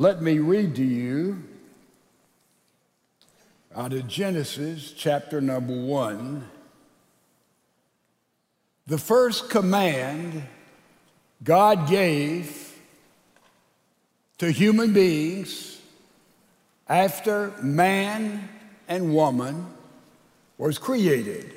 Let 0.00 0.22
me 0.22 0.38
read 0.38 0.76
to 0.76 0.84
you 0.84 1.42
out 3.74 3.92
of 3.92 4.06
Genesis 4.06 4.92
chapter 4.96 5.40
number 5.40 5.74
one. 5.74 6.48
The 8.86 8.96
first 8.96 9.50
command 9.50 10.44
God 11.42 11.88
gave 11.88 12.78
to 14.38 14.52
human 14.52 14.92
beings 14.92 15.80
after 16.88 17.52
man 17.60 18.48
and 18.86 19.12
woman 19.12 19.66
was 20.58 20.78
created. 20.78 21.54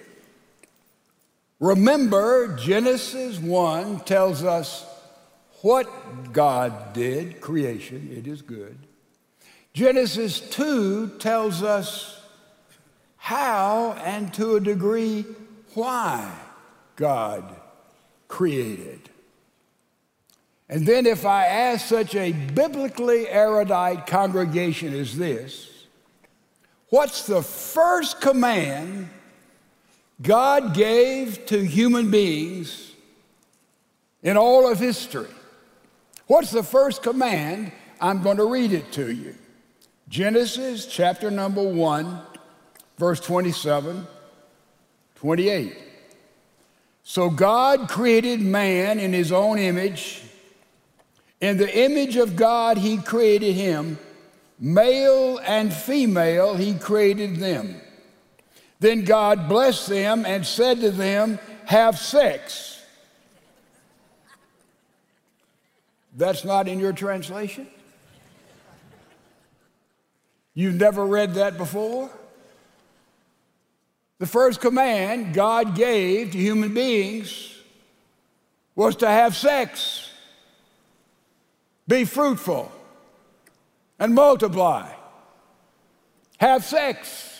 Remember, 1.59 2.57
Genesis 2.57 3.37
1 3.37 3.99
tells 3.99 4.43
us 4.43 4.90
what 5.61 6.33
God 6.33 6.93
did, 6.93 7.39
creation, 7.39 8.09
it 8.11 8.27
is 8.27 8.41
good. 8.41 8.77
Genesis 9.73 10.39
2 10.39 11.17
tells 11.19 11.63
us 11.63 12.19
how 13.17 13.93
and 14.03 14.33
to 14.33 14.55
a 14.55 14.59
degree 14.59 15.25
why 15.73 16.31
God 16.95 17.55
created. 18.27 19.09
And 20.67 20.85
then, 20.85 21.05
if 21.05 21.25
I 21.25 21.45
ask 21.45 21.87
such 21.87 22.15
a 22.15 22.31
biblically 22.31 23.27
erudite 23.27 24.07
congregation 24.07 24.93
as 24.93 25.17
this, 25.17 25.69
what's 26.89 27.27
the 27.27 27.41
first 27.41 28.21
command 28.21 29.09
God 30.21 30.73
gave 30.73 31.45
to 31.47 31.59
human 31.59 32.09
beings 32.09 32.91
in 34.23 34.37
all 34.37 34.71
of 34.71 34.79
history? 34.79 35.27
What's 36.31 36.51
the 36.51 36.63
first 36.63 37.03
command? 37.03 37.73
I'm 37.99 38.23
going 38.23 38.37
to 38.37 38.45
read 38.45 38.71
it 38.71 38.93
to 38.93 39.11
you. 39.11 39.35
Genesis 40.07 40.85
chapter 40.85 41.29
number 41.29 41.61
1, 41.61 42.21
verse 42.97 43.19
27, 43.19 44.07
28. 45.15 45.77
So 47.03 47.29
God 47.29 47.89
created 47.89 48.39
man 48.39 48.97
in 48.97 49.11
his 49.11 49.33
own 49.33 49.59
image. 49.59 50.21
In 51.41 51.57
the 51.57 51.77
image 51.77 52.15
of 52.15 52.37
God, 52.37 52.77
he 52.77 52.95
created 52.95 53.51
him. 53.51 53.99
Male 54.57 55.37
and 55.39 55.73
female, 55.73 56.55
he 56.55 56.75
created 56.75 57.41
them. 57.41 57.75
Then 58.79 59.03
God 59.03 59.49
blessed 59.49 59.89
them 59.89 60.25
and 60.25 60.47
said 60.47 60.79
to 60.79 60.91
them, 60.91 61.39
Have 61.65 61.99
sex 61.99 62.70
That's 66.15 66.43
not 66.43 66.67
in 66.67 66.79
your 66.79 66.93
translation? 66.93 67.67
You've 70.53 70.75
never 70.75 71.05
read 71.05 71.35
that 71.35 71.57
before? 71.57 72.09
The 74.19 74.27
first 74.27 74.61
command 74.61 75.33
God 75.33 75.75
gave 75.75 76.31
to 76.31 76.37
human 76.37 76.73
beings 76.73 77.57
was 78.75 78.97
to 78.97 79.07
have 79.07 79.35
sex, 79.35 80.11
be 81.87 82.05
fruitful, 82.05 82.71
and 83.97 84.13
multiply. 84.13 84.91
Have 86.37 86.63
sex. 86.63 87.39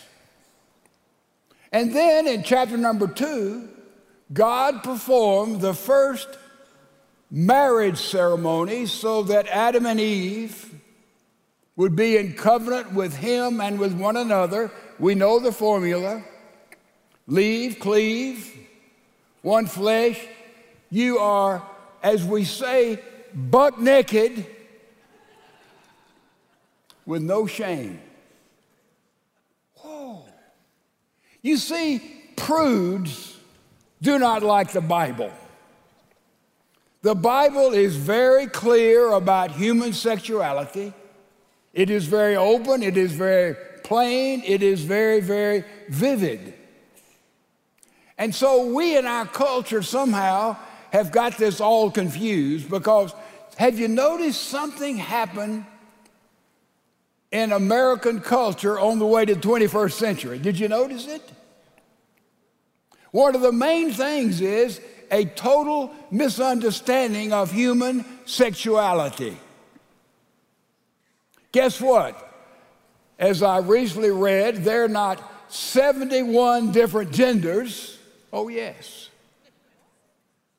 And 1.72 1.96
then 1.96 2.28
in 2.28 2.44
chapter 2.44 2.78
number 2.78 3.08
two, 3.08 3.70
God 4.34 4.84
performed 4.84 5.62
the 5.62 5.74
first 5.74 6.30
marriage 7.32 7.98
ceremony 7.98 8.86
so 8.86 9.24
that 9.24 9.48
Adam 9.48 9.86
and 9.86 10.00
Eve 10.00 10.76
would 11.78 11.96
be 11.96 12.18
in 12.18 12.34
covenant 12.34 12.94
with 12.94 13.16
him 13.16 13.62
and 13.62 13.80
with 13.80 13.94
one 13.94 14.18
another. 14.18 14.70
We 15.00 15.16
know 15.16 15.40
the 15.40 15.54
formula 15.54 16.24
leave, 17.28 17.80
cleave, 17.80 18.54
one 19.42 19.66
flesh. 19.66 20.20
You 20.90 21.20
are, 21.20 21.66
as 22.04 22.26
we 22.26 22.44
say, 22.44 23.02
buck 23.34 23.80
naked 23.80 24.46
with 27.06 27.22
no 27.22 27.48
shame. 27.48 28.02
Whoa. 29.76 30.26
You 31.42 31.56
see, 31.56 32.00
prudes 32.36 33.38
do 34.02 34.20
not 34.20 34.44
like 34.44 34.72
the 34.74 34.82
Bible. 34.82 35.32
The 37.02 37.16
Bible 37.16 37.74
is 37.74 37.96
very 37.96 38.46
clear 38.46 39.12
about 39.12 39.52
human 39.52 39.94
sexuality. 39.94 40.94
It 41.74 41.90
is 41.90 42.06
very 42.06 42.36
open, 42.36 42.84
it 42.84 42.96
is 42.96 43.12
very 43.12 43.56
plain, 43.84 44.44
it 44.46 44.62
is 44.62 44.84
very, 44.84 45.20
very 45.20 45.64
vivid. 45.90 46.54
And 48.18 48.36
so 48.36 48.68
we 48.68 48.98
in 48.98 49.08
our 49.08 49.26
culture 49.26 49.82
somehow 49.82 50.58
have 50.92 51.12
got 51.12 51.38
this 51.38 51.60
all 51.60 51.90
confused 51.90 52.70
because 52.70 53.14
have 53.58 53.80
you 53.80 53.88
noticed 53.88 54.44
something 54.44 54.98
happen 54.98 55.66
in 57.32 57.52
American 57.52 58.20
culture 58.20 58.80
on 58.80 59.00
the 59.00 59.08
way 59.08 59.26
to 59.26 59.34
the 59.34 59.42
21st 59.42 59.94
century? 59.94 60.38
Did 60.38 60.60
you 60.60 60.68
notice 60.68 61.08
it? 61.08 61.22
One 63.12 63.34
of 63.34 63.42
the 63.42 63.52
main 63.52 63.92
things 63.92 64.40
is 64.40 64.80
a 65.12 65.26
total 65.26 65.94
misunderstanding 66.10 67.34
of 67.34 67.52
human 67.52 68.06
sexuality. 68.26 69.38
Guess 71.52 71.82
what? 71.82 72.28
As 73.20 73.44
I 73.44 73.58
recently 73.58 74.10
read, 74.10 74.64
there 74.64 74.86
are 74.86 74.88
not 74.88 75.22
71 75.50 76.72
different 76.72 77.12
genders. 77.12 78.00
Oh, 78.32 78.48
yes. 78.48 79.10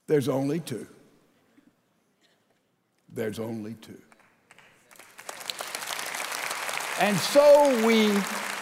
There's 0.06 0.28
only 0.28 0.60
two. 0.60 0.86
There's 3.08 3.38
only 3.38 3.74
two. 3.74 4.00
And 7.00 7.16
so 7.16 7.86
we 7.86 8.12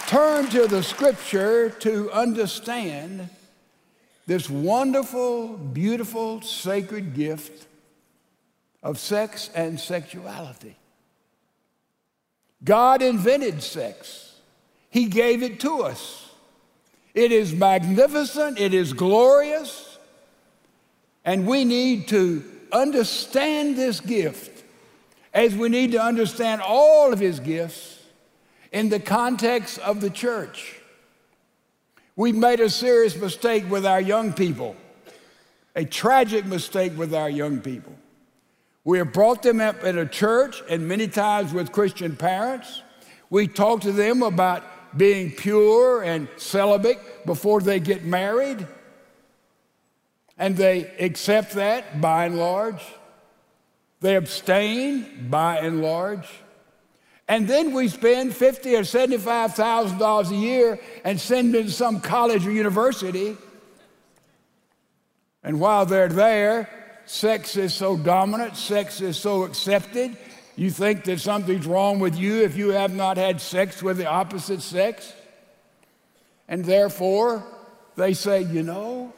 turn 0.06 0.46
to 0.50 0.66
the 0.66 0.82
scripture 0.82 1.70
to 1.70 2.10
understand 2.12 3.28
this 4.30 4.48
wonderful, 4.48 5.48
beautiful, 5.56 6.40
sacred 6.40 7.14
gift 7.16 7.66
of 8.80 8.96
sex 8.96 9.50
and 9.56 9.80
sexuality. 9.80 10.76
God 12.62 13.02
invented 13.02 13.60
sex, 13.60 14.36
He 14.88 15.06
gave 15.06 15.42
it 15.42 15.58
to 15.60 15.82
us. 15.82 16.30
It 17.12 17.32
is 17.32 17.52
magnificent, 17.52 18.60
it 18.60 18.72
is 18.72 18.92
glorious, 18.92 19.98
and 21.24 21.44
we 21.44 21.64
need 21.64 22.06
to 22.08 22.44
understand 22.70 23.74
this 23.74 23.98
gift 23.98 24.62
as 25.34 25.56
we 25.56 25.68
need 25.68 25.90
to 25.90 26.00
understand 26.00 26.62
all 26.62 27.12
of 27.12 27.18
His 27.18 27.40
gifts 27.40 27.98
in 28.70 28.90
the 28.90 29.00
context 29.00 29.80
of 29.80 30.00
the 30.00 30.10
church. 30.10 30.79
We've 32.20 32.36
made 32.36 32.60
a 32.60 32.68
serious 32.68 33.16
mistake 33.16 33.70
with 33.70 33.86
our 33.86 33.98
young 33.98 34.34
people, 34.34 34.76
a 35.74 35.86
tragic 35.86 36.44
mistake 36.44 36.92
with 36.94 37.14
our 37.14 37.30
young 37.30 37.62
people. 37.62 37.94
We 38.84 38.98
have 38.98 39.14
brought 39.14 39.42
them 39.42 39.58
up 39.58 39.84
in 39.84 39.96
a 39.96 40.04
church 40.04 40.62
and 40.68 40.86
many 40.86 41.08
times 41.08 41.54
with 41.54 41.72
Christian 41.72 42.16
parents. 42.16 42.82
We 43.30 43.48
talk 43.48 43.80
to 43.80 43.92
them 43.92 44.22
about 44.22 44.62
being 44.98 45.30
pure 45.30 46.02
and 46.02 46.28
celibate 46.36 46.98
before 47.24 47.62
they 47.62 47.80
get 47.80 48.04
married. 48.04 48.66
And 50.36 50.58
they 50.58 50.92
accept 51.00 51.54
that 51.54 52.02
by 52.02 52.26
and 52.26 52.36
large. 52.36 52.84
They 54.02 54.16
abstain 54.16 55.28
by 55.30 55.56
and 55.60 55.80
large. 55.80 56.28
And 57.30 57.46
then 57.46 57.72
we 57.72 57.86
spend 57.86 58.34
fifty 58.34 58.74
or 58.74 58.82
seventy-five 58.82 59.54
thousand 59.54 59.98
dollars 59.98 60.32
a 60.32 60.34
year 60.34 60.80
and 61.04 61.20
send 61.20 61.54
them 61.54 61.66
to 61.66 61.70
some 61.70 62.00
college 62.00 62.44
or 62.44 62.50
university. 62.50 63.36
And 65.44 65.60
while 65.60 65.86
they're 65.86 66.08
there, 66.08 66.68
sex 67.06 67.56
is 67.56 67.72
so 67.72 67.96
dominant, 67.96 68.56
sex 68.56 69.00
is 69.00 69.16
so 69.16 69.44
accepted. 69.44 70.16
You 70.56 70.72
think 70.72 71.04
that 71.04 71.20
something's 71.20 71.66
wrong 71.66 72.00
with 72.00 72.18
you 72.18 72.42
if 72.42 72.56
you 72.56 72.70
have 72.70 72.92
not 72.92 73.16
had 73.16 73.40
sex 73.40 73.80
with 73.80 73.98
the 73.98 74.06
opposite 74.06 74.60
sex. 74.60 75.14
And 76.48 76.64
therefore, 76.64 77.44
they 77.94 78.12
say, 78.12 78.42
you 78.42 78.64
know, 78.64 79.12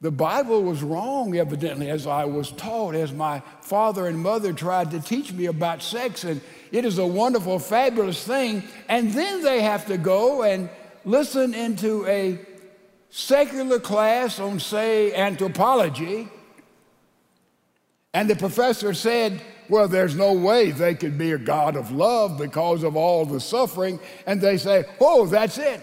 the 0.00 0.10
Bible 0.10 0.62
was 0.62 0.82
wrong, 0.82 1.36
evidently, 1.36 1.90
as 1.90 2.06
I 2.06 2.24
was 2.24 2.52
taught, 2.52 2.94
as 2.94 3.12
my 3.12 3.42
father 3.60 4.06
and 4.06 4.18
mother 4.18 4.54
tried 4.54 4.92
to 4.92 5.00
teach 5.00 5.30
me 5.30 5.44
about 5.46 5.82
sex. 5.82 6.24
And 6.24 6.40
it 6.72 6.86
is 6.86 6.96
a 6.96 7.06
wonderful, 7.06 7.58
fabulous 7.58 8.24
thing. 8.24 8.62
And 8.88 9.12
then 9.12 9.42
they 9.42 9.60
have 9.60 9.86
to 9.86 9.98
go 9.98 10.42
and 10.42 10.70
listen 11.04 11.52
into 11.52 12.06
a 12.06 12.38
secular 13.10 13.78
class 13.78 14.40
on, 14.40 14.58
say, 14.58 15.14
anthropology. 15.14 16.28
And 18.14 18.30
the 18.30 18.36
professor 18.36 18.94
said, 18.94 19.42
well, 19.68 19.86
there's 19.86 20.16
no 20.16 20.32
way 20.32 20.70
they 20.70 20.94
could 20.94 21.18
be 21.18 21.32
a 21.32 21.38
God 21.38 21.76
of 21.76 21.92
love 21.92 22.38
because 22.38 22.84
of 22.84 22.96
all 22.96 23.26
the 23.26 23.38
suffering. 23.38 24.00
And 24.26 24.40
they 24.40 24.56
say, 24.56 24.86
oh, 24.98 25.26
that's 25.26 25.58
it. 25.58 25.82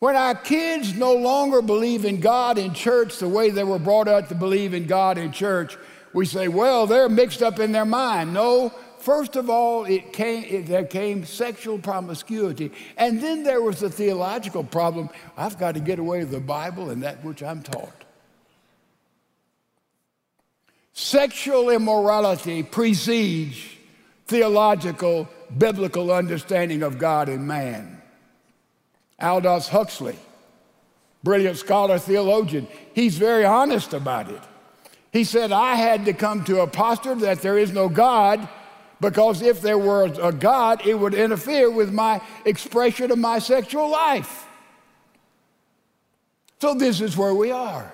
When 0.00 0.14
our 0.14 0.34
kids 0.34 0.94
no 0.94 1.14
longer 1.14 1.60
believe 1.60 2.04
in 2.04 2.20
God 2.20 2.56
in 2.56 2.72
church 2.72 3.18
the 3.18 3.28
way 3.28 3.50
they 3.50 3.64
were 3.64 3.80
brought 3.80 4.06
up 4.06 4.28
to 4.28 4.34
believe 4.34 4.72
in 4.72 4.86
God 4.86 5.18
in 5.18 5.32
church, 5.32 5.76
we 6.12 6.24
say, 6.24 6.46
well, 6.46 6.86
they're 6.86 7.08
mixed 7.08 7.42
up 7.42 7.58
in 7.58 7.72
their 7.72 7.84
mind. 7.84 8.32
No, 8.32 8.72
first 8.98 9.34
of 9.34 9.50
all, 9.50 9.84
it 9.84 10.12
came, 10.12 10.44
it, 10.44 10.66
there 10.66 10.84
came 10.84 11.24
sexual 11.24 11.78
promiscuity. 11.78 12.70
And 12.96 13.20
then 13.20 13.42
there 13.42 13.60
was 13.60 13.80
the 13.80 13.90
theological 13.90 14.62
problem 14.62 15.10
I've 15.36 15.58
got 15.58 15.74
to 15.74 15.80
get 15.80 15.98
away 15.98 16.20
with 16.20 16.30
the 16.30 16.40
Bible 16.40 16.90
and 16.90 17.02
that 17.02 17.24
which 17.24 17.42
I'm 17.42 17.62
taught. 17.62 18.04
Sexual 20.92 21.70
immorality 21.70 22.62
precedes 22.62 23.58
theological, 24.26 25.28
biblical 25.56 26.12
understanding 26.12 26.82
of 26.82 26.98
God 26.98 27.28
and 27.28 27.46
man. 27.46 27.97
Aldous 29.20 29.68
Huxley, 29.68 30.16
brilliant 31.22 31.56
scholar, 31.56 31.98
theologian, 31.98 32.68
he's 32.94 33.18
very 33.18 33.44
honest 33.44 33.92
about 33.92 34.30
it. 34.30 34.42
He 35.12 35.24
said, 35.24 35.52
I 35.52 35.74
had 35.74 36.04
to 36.04 36.12
come 36.12 36.44
to 36.44 36.60
a 36.60 36.66
posture 36.66 37.14
that 37.16 37.40
there 37.40 37.58
is 37.58 37.72
no 37.72 37.88
God 37.88 38.48
because 39.00 39.42
if 39.42 39.60
there 39.60 39.78
were 39.78 40.04
a 40.04 40.32
God, 40.32 40.86
it 40.86 40.94
would 40.94 41.14
interfere 41.14 41.70
with 41.70 41.92
my 41.92 42.20
expression 42.44 43.10
of 43.10 43.18
my 43.18 43.38
sexual 43.38 43.90
life. 43.90 44.46
So, 46.60 46.74
this 46.74 47.00
is 47.00 47.16
where 47.16 47.34
we 47.34 47.52
are. 47.52 47.92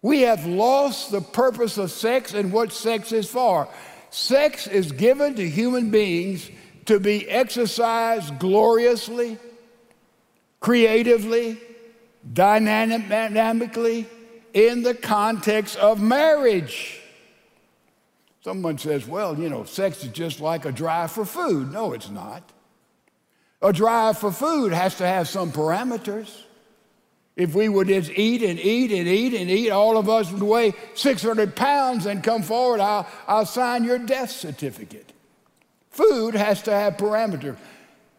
We 0.00 0.22
have 0.22 0.46
lost 0.46 1.10
the 1.10 1.20
purpose 1.20 1.76
of 1.78 1.90
sex 1.90 2.32
and 2.32 2.52
what 2.52 2.72
sex 2.72 3.12
is 3.12 3.28
for. 3.28 3.68
Sex 4.10 4.66
is 4.66 4.92
given 4.92 5.34
to 5.34 5.48
human 5.48 5.90
beings 5.90 6.50
to 6.86 6.98
be 6.98 7.28
exercised 7.28 8.38
gloriously 8.38 9.38
creatively, 10.66 11.56
dynamically 12.32 14.04
in 14.52 14.82
the 14.82 14.94
context 14.94 15.76
of 15.76 16.02
marriage. 16.02 17.00
Someone 18.42 18.76
says, 18.76 19.06
well, 19.06 19.38
you 19.38 19.48
know, 19.48 19.62
sex 19.62 20.02
is 20.02 20.10
just 20.10 20.40
like 20.40 20.64
a 20.64 20.72
drive 20.72 21.12
for 21.12 21.24
food. 21.24 21.72
No, 21.72 21.92
it's 21.92 22.10
not. 22.10 22.42
A 23.62 23.72
drive 23.72 24.18
for 24.18 24.32
food 24.32 24.72
has 24.72 24.96
to 24.96 25.06
have 25.06 25.28
some 25.28 25.52
parameters. 25.52 26.36
If 27.36 27.54
we 27.54 27.68
would 27.68 27.86
just 27.86 28.10
eat 28.10 28.42
and 28.42 28.58
eat 28.58 28.90
and 28.90 29.06
eat 29.06 29.34
and 29.34 29.48
eat, 29.48 29.70
all 29.70 29.96
of 29.96 30.08
us 30.08 30.32
would 30.32 30.42
weigh 30.42 30.74
600 30.94 31.54
pounds 31.54 32.06
and 32.06 32.24
come 32.24 32.42
forward, 32.42 32.80
I'll, 32.80 33.06
I'll 33.28 33.46
sign 33.46 33.84
your 33.84 34.00
death 34.00 34.32
certificate. 34.32 35.12
Food 35.90 36.34
has 36.34 36.60
to 36.62 36.72
have 36.72 36.96
parameters. 36.96 37.56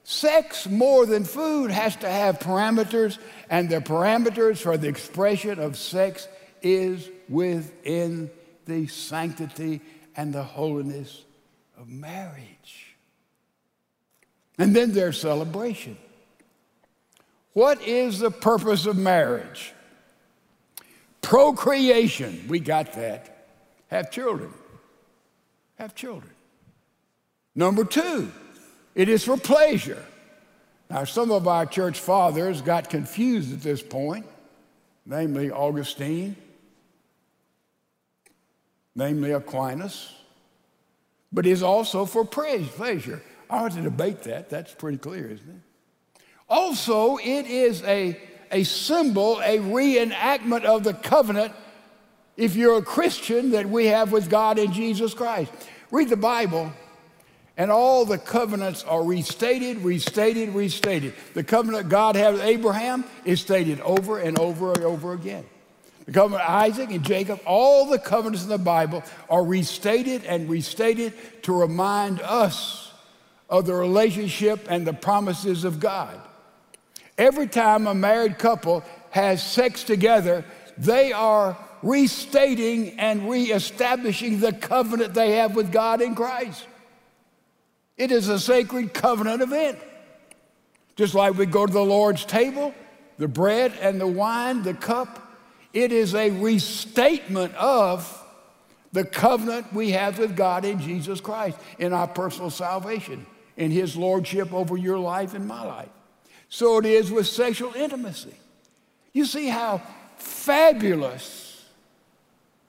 Sex, 0.09 0.69
more 0.69 1.05
than 1.05 1.25
food, 1.25 1.69
has 1.69 1.97
to 1.97 2.09
have 2.09 2.39
parameters, 2.39 3.17
and 3.49 3.69
the 3.69 3.81
parameters 3.81 4.57
for 4.57 4.77
the 4.77 4.87
expression 4.87 5.59
of 5.59 5.75
sex 5.75 6.29
is 6.61 7.09
within 7.27 8.31
the 8.63 8.87
sanctity 8.87 9.81
and 10.15 10.31
the 10.31 10.43
holiness 10.43 11.25
of 11.77 11.89
marriage. 11.89 12.95
And 14.57 14.73
then 14.73 14.93
there's 14.93 15.19
celebration. 15.19 15.97
What 17.51 17.81
is 17.81 18.19
the 18.19 18.31
purpose 18.31 18.85
of 18.85 18.95
marriage? 18.95 19.73
Procreation. 21.21 22.45
We 22.47 22.61
got 22.61 22.93
that. 22.93 23.49
Have 23.87 24.09
children. 24.09 24.53
Have 25.77 25.95
children. 25.95 26.31
Number 27.53 27.83
two, 27.83 28.31
it 28.97 29.07
is 29.09 29.23
for 29.23 29.37
pleasure. 29.37 30.03
Now, 30.89 31.03
some 31.03 31.29
of 31.31 31.47
our 31.47 31.67
church 31.67 31.99
fathers 31.99 32.61
got 32.61 32.89
confused 32.89 33.53
at 33.53 33.61
this 33.61 33.81
point, 33.81 34.25
namely 35.05 35.51
Augustine, 35.51 36.35
namely 38.95 39.31
Aquinas, 39.31 40.13
but 41.31 41.45
is 41.45 41.61
also 41.61 42.05
for 42.05 42.25
pleasure. 42.25 43.21
I 43.51 43.61
want 43.61 43.73
to 43.75 43.81
debate 43.81 44.23
that. 44.23 44.49
That's 44.49 44.73
pretty 44.73 44.97
clear, 44.97 45.27
isn't 45.27 45.47
it? 45.47 46.21
Also, 46.49 47.17
it 47.17 47.45
is 47.45 47.83
a, 47.83 48.19
a 48.51 48.63
symbol, 48.63 49.37
a 49.41 49.59
reenactment 49.59 50.63
of 50.63 50.83
the 50.83 50.95
covenant, 50.95 51.53
if 52.35 52.55
you're 52.55 52.79
a 52.79 52.81
Christian, 52.81 53.51
that 53.51 53.67
we 53.67 53.85
have 53.85 54.11
with 54.11 54.27
God 54.27 54.57
in 54.57 54.73
Jesus 54.73 55.13
Christ. 55.13 55.51
Read 55.91 56.09
the 56.09 56.17
Bible 56.17 56.73
and 57.57 57.71
all 57.71 58.05
the 58.05 58.19
covenants 58.19 58.83
are 58.83 59.03
restated, 59.03 59.79
restated, 59.79 60.49
restated. 60.49 61.13
The 61.33 61.43
covenant 61.43 61.89
God 61.89 62.15
had 62.15 62.33
with 62.33 62.43
Abraham 62.43 63.03
is 63.25 63.41
stated 63.41 63.81
over 63.81 64.19
and 64.19 64.37
over 64.39 64.71
and 64.73 64.83
over 64.83 65.13
again. 65.13 65.43
The 66.05 66.11
covenant 66.11 66.43
of 66.43 66.49
Isaac 66.49 66.91
and 66.91 67.03
Jacob, 67.03 67.41
all 67.45 67.89
the 67.89 67.99
covenants 67.99 68.43
in 68.43 68.49
the 68.49 68.59
Bible 68.59 69.03
are 69.29 69.43
restated 69.43 70.23
and 70.23 70.47
restated 70.47 71.13
to 71.43 71.53
remind 71.53 72.21
us 72.21 72.93
of 73.49 73.65
the 73.65 73.73
relationship 73.73 74.67
and 74.69 74.85
the 74.85 74.93
promises 74.93 75.63
of 75.63 75.79
God. 75.79 76.17
Every 77.17 77.47
time 77.47 77.87
a 77.87 77.95
married 77.95 78.37
couple 78.37 78.83
has 79.09 79.41
sex 79.41 79.83
together, 79.83 80.45
they 80.77 81.11
are 81.11 81.57
restating 81.81 82.99
and 82.99 83.29
reestablishing 83.29 84.39
the 84.39 84.53
covenant 84.53 85.15
they 85.15 85.31
have 85.33 85.55
with 85.55 85.71
God 85.71 86.01
in 86.01 86.13
Christ. 86.13 86.65
It 87.97 88.11
is 88.11 88.29
a 88.29 88.39
sacred 88.39 88.93
covenant 88.93 89.41
event. 89.41 89.79
Just 90.95 91.13
like 91.13 91.37
we 91.37 91.45
go 91.45 91.65
to 91.65 91.73
the 91.73 91.83
Lord's 91.83 92.25
table, 92.25 92.73
the 93.17 93.27
bread 93.27 93.73
and 93.81 93.99
the 93.99 94.07
wine, 94.07 94.63
the 94.63 94.73
cup, 94.73 95.23
it 95.73 95.91
is 95.91 96.15
a 96.15 96.31
restatement 96.31 97.53
of 97.55 98.13
the 98.91 99.05
covenant 99.05 99.71
we 99.73 99.91
have 99.91 100.17
with 100.17 100.35
God 100.35 100.65
in 100.65 100.79
Jesus 100.79 101.21
Christ 101.21 101.57
in 101.77 101.93
our 101.93 102.07
personal 102.07 102.49
salvation, 102.49 103.25
in 103.55 103.69
His 103.69 103.95
Lordship 103.95 104.53
over 104.53 104.77
your 104.77 104.97
life 104.97 105.33
and 105.33 105.47
my 105.47 105.63
life. 105.63 105.89
So 106.49 106.79
it 106.79 106.85
is 106.85 107.11
with 107.11 107.27
sexual 107.27 107.73
intimacy. 107.75 108.33
You 109.13 109.25
see 109.25 109.47
how 109.47 109.81
fabulous 110.17 111.65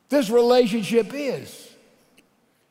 this 0.08 0.30
relationship 0.30 1.12
is. 1.14 1.67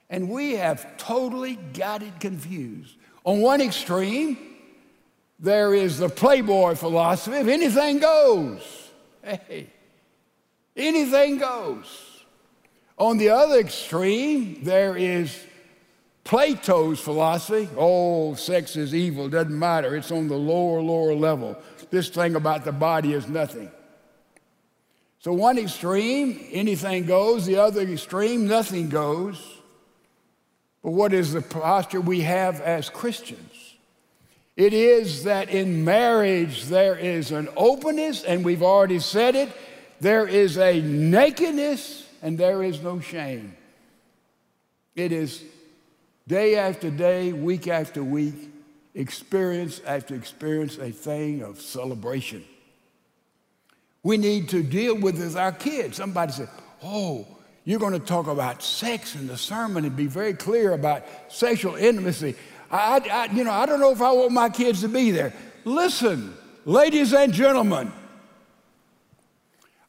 And 0.09 0.30
we 0.30 0.54
have 0.54 0.98
totally 0.98 1.56
got 1.74 2.01
it 2.01 2.19
confused. 2.19 2.96
On 3.24 3.41
one 3.41 3.62
extreme, 3.62 4.38
there 5.39 5.74
is 5.74 5.98
the 6.00 6.10
playboy 6.10 6.75
philosophy 6.75 7.38
of 7.38 7.48
anything 7.48 8.00
goes. 8.00 8.62
Hey, 9.22 9.67
anything 10.75 11.38
goes. 11.38 12.24
On 12.98 13.17
the 13.17 13.29
other 13.29 13.60
extreme, 13.60 14.63
there 14.63 14.96
is 14.96 15.46
Plato's 16.24 17.00
philosophy. 17.00 17.70
Oh, 17.77 18.34
sex 18.36 18.75
is 18.75 18.96
evil, 18.96 19.29
doesn't 19.29 19.58
matter. 19.58 19.96
It's 19.96 20.12
on 20.12 20.27
the 20.27 20.38
lower, 20.38 20.81
lower 20.81 21.13
level. 21.13 21.58
This 21.89 22.10
thing 22.10 22.36
about 22.36 22.65
the 22.65 22.72
body 22.72 23.13
is 23.13 23.27
nothing. 23.27 23.72
So, 25.20 25.34
one 25.34 25.58
extreme, 25.58 26.48
anything 26.51 27.05
goes. 27.05 27.46
The 27.46 27.58
other 27.58 27.81
extreme, 27.81 28.48
nothing 28.48 28.89
goes. 28.89 29.56
But 30.84 30.91
what 30.91 31.13
is 31.13 31.34
the 31.34 31.41
posture 31.41 32.01
we 32.01 32.22
have 32.22 32.62
as 32.62 32.89
Christians? 32.89 33.75
It 34.55 34.74
is 34.74 35.24
that 35.24 35.50
in 35.50 35.86
marriage 35.86 36.65
there 36.65 36.98
is 36.98 37.31
an 37.31 37.48
openness, 37.55 38.24
and 38.24 38.43
we've 38.43 38.63
already 38.63 39.00
said 39.00 39.36
it, 39.36 39.51
there 40.00 40.27
is 40.27 40.57
a 40.57 40.81
nakedness, 40.81 42.07
and 42.22 42.38
there 42.38 42.63
is 42.63 42.81
no 42.81 43.00
shame. 43.00 43.55
It 44.96 45.12
is 45.12 45.43
day 46.27 46.55
after 46.55 46.89
day, 46.89 47.34
week 47.34 47.67
after 47.67 48.03
week, 48.03 48.50
experience 48.96 49.79
after 49.86 50.15
experience, 50.15 50.77
a 50.79 50.91
thing 50.91 51.43
of 51.43 51.62
celebration. 51.62 52.43
We 54.01 54.17
need 54.17 54.50
to 54.50 54.63
deal 54.63 54.98
with 54.98 55.17
this 55.17 55.36
our 55.36 55.51
kids. 55.51 55.98
Somebody 55.98 56.31
said, 56.31 56.50
Oh, 56.84 57.27
you're 57.67 57.79
going 57.79 57.91
to 57.91 58.00
talk 58.00 58.27
about 58.27 58.63
sex 58.63 59.13
in 59.13 59.27
the 59.27 59.36
sermon 59.36 59.83
and 59.83 59.93
be 59.93 60.05
very 60.05 60.33
clear 60.33 60.71
about 60.71 61.03
sexual 61.27 61.75
intimacy. 61.75 62.33
I, 62.71 63.01
I, 63.12 63.25
you 63.33 63.43
know, 63.43 63.51
I 63.51 63.65
don't 63.65 63.81
know 63.81 63.91
if 63.91 64.01
I 64.01 64.09
want 64.13 64.31
my 64.31 64.47
kids 64.47 64.79
to 64.81 64.88
be 64.88 65.12
there. 65.12 65.33
Listen, 65.65 66.33
ladies 66.63 67.13
and 67.13 67.33
gentlemen, 67.33 67.91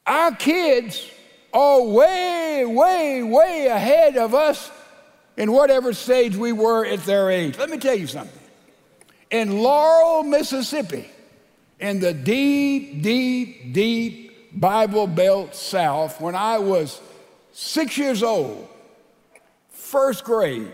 our 0.05 0.35
kids 0.35 1.09
are 1.53 1.81
way, 1.85 2.65
way, 2.67 3.23
way 3.23 3.69
ahead 3.69 4.17
of 4.17 4.35
us 4.35 4.73
in 5.37 5.53
whatever 5.53 5.93
stage 5.93 6.35
we 6.35 6.51
were 6.51 6.85
at 6.85 7.05
their 7.05 7.31
age. 7.31 7.59
Let 7.59 7.71
me 7.71 7.79
tell 7.79 7.97
you 7.97 8.09
something. 8.09 8.43
In 9.31 9.63
Laurel, 9.63 10.25
Mississippi, 10.25 11.09
in 11.79 12.01
the 12.01 12.13
deep, 12.13 13.03
deep, 13.03 13.73
deep 13.73 14.59
Bible 14.61 15.07
Belt 15.07 15.55
South, 15.55 16.21
when 16.21 16.35
I 16.35 16.59
was 16.59 17.01
six 17.59 17.99
years 17.99 18.23
old, 18.23 18.69
first 19.69 20.23
grade, 20.23 20.71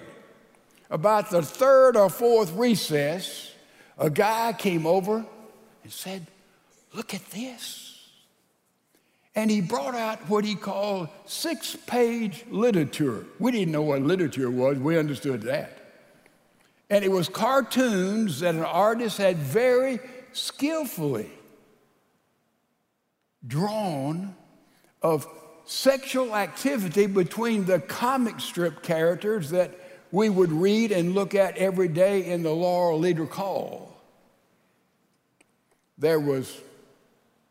about 0.90 1.30
the 1.30 1.40
third 1.40 1.96
or 1.96 2.10
fourth 2.10 2.52
recess, 2.52 3.52
a 3.96 4.10
guy 4.10 4.52
came 4.52 4.86
over 4.86 5.24
and 5.82 5.92
said, 5.92 6.26
Look 6.92 7.14
at 7.14 7.24
this. 7.30 8.06
And 9.34 9.50
he 9.50 9.60
brought 9.62 9.96
out 9.96 10.28
what 10.28 10.44
he 10.44 10.54
called 10.54 11.08
six 11.24 11.74
page 11.74 12.44
literature. 12.50 13.24
We 13.40 13.50
didn't 13.50 13.72
know 13.72 13.82
what 13.82 14.02
literature 14.02 14.50
was, 14.50 14.78
we 14.78 14.98
understood 14.98 15.42
that. 15.42 15.78
And 16.90 17.02
it 17.02 17.10
was 17.10 17.30
cartoons 17.30 18.40
that 18.40 18.54
an 18.54 18.62
artist 18.62 19.16
had 19.16 19.38
very 19.38 20.00
skillfully 20.32 21.30
drawn 23.46 24.36
of 25.02 25.26
sexual 25.64 26.36
activity 26.36 27.06
between 27.06 27.64
the 27.64 27.80
comic 27.80 28.40
strip 28.40 28.82
characters 28.82 29.50
that 29.50 29.74
we 30.12 30.28
would 30.28 30.52
read 30.52 30.92
and 30.92 31.14
look 31.14 31.34
at 31.34 31.56
every 31.56 31.88
day 31.88 32.26
in 32.26 32.42
the 32.42 32.52
Laurel 32.52 32.98
Leader 32.98 33.26
Call. 33.26 33.96
There 35.98 36.20
was 36.20 36.60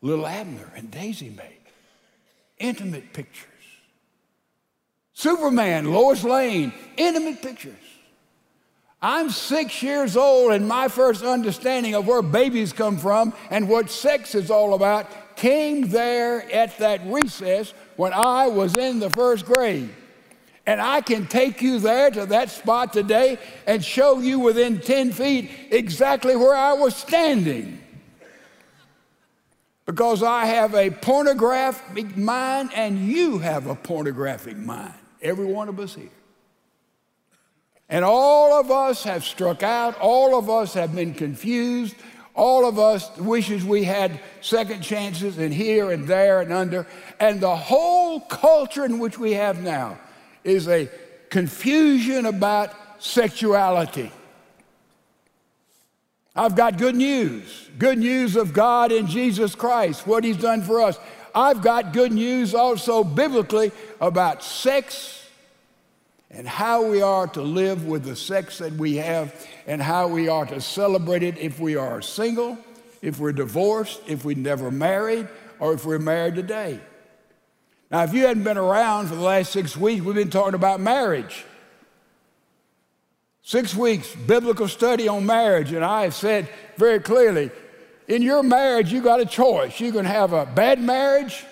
Little 0.00 0.26
Abner 0.26 0.70
and 0.74 0.90
Daisy 0.90 1.30
Mae, 1.30 1.58
intimate 2.58 3.12
pictures. 3.12 3.50
Superman, 5.12 5.92
Lois 5.92 6.24
Lane, 6.24 6.72
intimate 6.96 7.40
pictures. 7.40 7.74
I'm 9.00 9.28
six 9.28 9.82
years 9.82 10.16
old, 10.16 10.52
and 10.52 10.66
my 10.66 10.88
first 10.88 11.22
understanding 11.22 11.94
of 11.94 12.06
where 12.06 12.22
babies 12.22 12.72
come 12.72 12.96
from 12.96 13.34
and 13.50 13.68
what 13.68 13.90
sex 13.90 14.34
is 14.34 14.50
all 14.50 14.72
about 14.72 15.06
came 15.36 15.88
there 15.88 16.50
at 16.52 16.78
that 16.78 17.00
recess 17.06 17.72
when 17.96 18.12
I 18.12 18.48
was 18.48 18.76
in 18.76 18.98
the 18.98 19.10
first 19.10 19.44
grade. 19.46 19.90
And 20.66 20.80
I 20.80 21.02
can 21.02 21.26
take 21.26 21.60
you 21.60 21.78
there 21.78 22.10
to 22.10 22.26
that 22.26 22.50
spot 22.50 22.92
today 22.92 23.38
and 23.66 23.84
show 23.84 24.20
you 24.20 24.38
within 24.38 24.80
10 24.80 25.12
feet 25.12 25.50
exactly 25.70 26.36
where 26.36 26.56
I 26.56 26.72
was 26.72 26.96
standing. 26.96 27.80
Because 29.84 30.22
I 30.22 30.46
have 30.46 30.74
a 30.74 30.90
pornographic 30.90 32.16
mind 32.16 32.70
and 32.74 32.98
you 32.98 33.38
have 33.38 33.66
a 33.66 33.74
pornographic 33.74 34.56
mind. 34.56 34.94
Every 35.20 35.44
one 35.44 35.68
of 35.68 35.78
us 35.78 35.94
here. 35.94 36.08
And 37.90 38.02
all 38.02 38.58
of 38.58 38.70
us 38.70 39.04
have 39.04 39.24
struck 39.24 39.62
out, 39.62 39.98
all 40.00 40.38
of 40.38 40.48
us 40.48 40.72
have 40.72 40.94
been 40.94 41.12
confused, 41.12 41.94
all 42.34 42.66
of 42.66 42.78
us 42.78 43.16
wishes 43.16 43.64
we 43.64 43.84
had 43.84 44.20
second 44.40 44.82
chances 44.82 45.38
and 45.38 45.54
here 45.54 45.90
and 45.90 46.06
there 46.06 46.40
and 46.40 46.52
under. 46.52 46.86
And 47.20 47.40
the 47.40 47.54
whole 47.54 48.20
culture 48.20 48.84
in 48.84 48.98
which 48.98 49.18
we 49.18 49.32
have 49.34 49.62
now 49.62 49.98
is 50.42 50.68
a 50.68 50.88
confusion 51.30 52.26
about 52.26 52.74
sexuality. 52.98 54.10
I've 56.36 56.56
got 56.56 56.78
good 56.78 56.96
news 56.96 57.64
good 57.78 57.98
news 57.98 58.36
of 58.36 58.52
God 58.52 58.92
in 58.92 59.06
Jesus 59.06 59.54
Christ, 59.54 60.06
what 60.06 60.24
He's 60.24 60.36
done 60.36 60.62
for 60.62 60.80
us. 60.80 60.98
I've 61.34 61.62
got 61.62 61.92
good 61.92 62.12
news 62.12 62.54
also 62.54 63.02
biblically 63.02 63.72
about 64.00 64.44
sex 64.44 65.23
and 66.34 66.48
how 66.48 66.84
we 66.84 67.00
are 67.00 67.26
to 67.28 67.42
live 67.42 67.86
with 67.86 68.04
the 68.04 68.16
sex 68.16 68.58
that 68.58 68.72
we 68.72 68.96
have 68.96 69.34
and 69.66 69.80
how 69.80 70.08
we 70.08 70.28
are 70.28 70.44
to 70.46 70.60
celebrate 70.60 71.22
it 71.22 71.38
if 71.38 71.60
we 71.60 71.76
are 71.76 72.02
single, 72.02 72.58
if 73.02 73.18
we're 73.20 73.32
divorced, 73.32 74.00
if 74.06 74.24
we 74.24 74.34
never 74.34 74.70
married, 74.70 75.28
or 75.60 75.72
if 75.72 75.84
we're 75.84 75.98
married 75.98 76.34
today. 76.34 76.80
Now, 77.90 78.02
if 78.02 78.12
you 78.12 78.26
hadn't 78.26 78.42
been 78.42 78.58
around 78.58 79.08
for 79.08 79.14
the 79.14 79.22
last 79.22 79.52
six 79.52 79.76
weeks, 79.76 80.04
we've 80.04 80.14
been 80.14 80.30
talking 80.30 80.54
about 80.54 80.80
marriage. 80.80 81.44
Six 83.42 83.74
weeks, 83.74 84.14
biblical 84.14 84.66
study 84.66 85.06
on 85.06 85.24
marriage, 85.24 85.72
and 85.72 85.84
I 85.84 86.02
have 86.02 86.14
said 86.14 86.48
very 86.76 86.98
clearly 86.98 87.50
in 88.08 88.22
your 88.22 88.42
marriage, 88.42 88.92
you 88.92 89.00
got 89.00 89.20
a 89.20 89.26
choice. 89.26 89.80
You 89.80 89.92
can 89.92 90.04
have 90.04 90.32
a 90.32 90.46
bad 90.46 90.80
marriage 90.80 91.44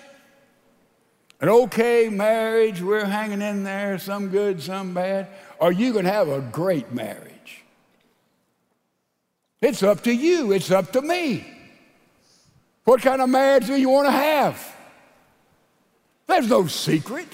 an 1.42 1.48
okay 1.48 2.08
marriage, 2.08 2.80
we're 2.80 3.04
hanging 3.04 3.42
in 3.42 3.64
there, 3.64 3.98
some 3.98 4.28
good, 4.28 4.62
some 4.62 4.94
bad, 4.94 5.26
or 5.58 5.72
you 5.72 5.92
can 5.92 6.04
have 6.04 6.28
a 6.28 6.40
great 6.40 6.92
marriage. 6.92 7.64
It's 9.60 9.82
up 9.82 10.04
to 10.04 10.12
you, 10.12 10.52
it's 10.52 10.70
up 10.70 10.92
to 10.92 11.02
me. 11.02 11.44
What 12.84 13.02
kind 13.02 13.20
of 13.20 13.28
marriage 13.28 13.66
do 13.66 13.74
you 13.74 13.88
want 13.88 14.06
to 14.06 14.12
have? 14.12 14.76
There's 16.28 16.48
no 16.48 16.68
secret. 16.68 17.28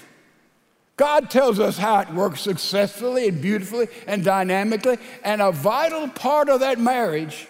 God 0.96 1.30
tells 1.30 1.60
us 1.60 1.76
how 1.76 2.00
it 2.00 2.10
works 2.10 2.40
successfully 2.40 3.28
and 3.28 3.42
beautifully 3.42 3.88
and 4.06 4.24
dynamically, 4.24 4.96
and 5.22 5.42
a 5.42 5.52
vital 5.52 6.08
part 6.08 6.48
of 6.48 6.60
that 6.60 6.78
marriage 6.78 7.46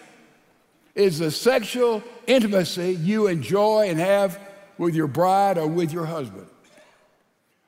is 0.97 1.21
the 1.21 1.31
sexual 1.31 2.03
intimacy 2.27 2.95
you 2.95 3.29
enjoy 3.29 3.87
and 3.89 4.01
have 4.01 4.41
with 4.79 4.95
your 4.95 5.09
bride 5.09 5.59
or 5.59 5.67
with 5.67 5.93
your 5.93 6.07
husband. 6.07 6.47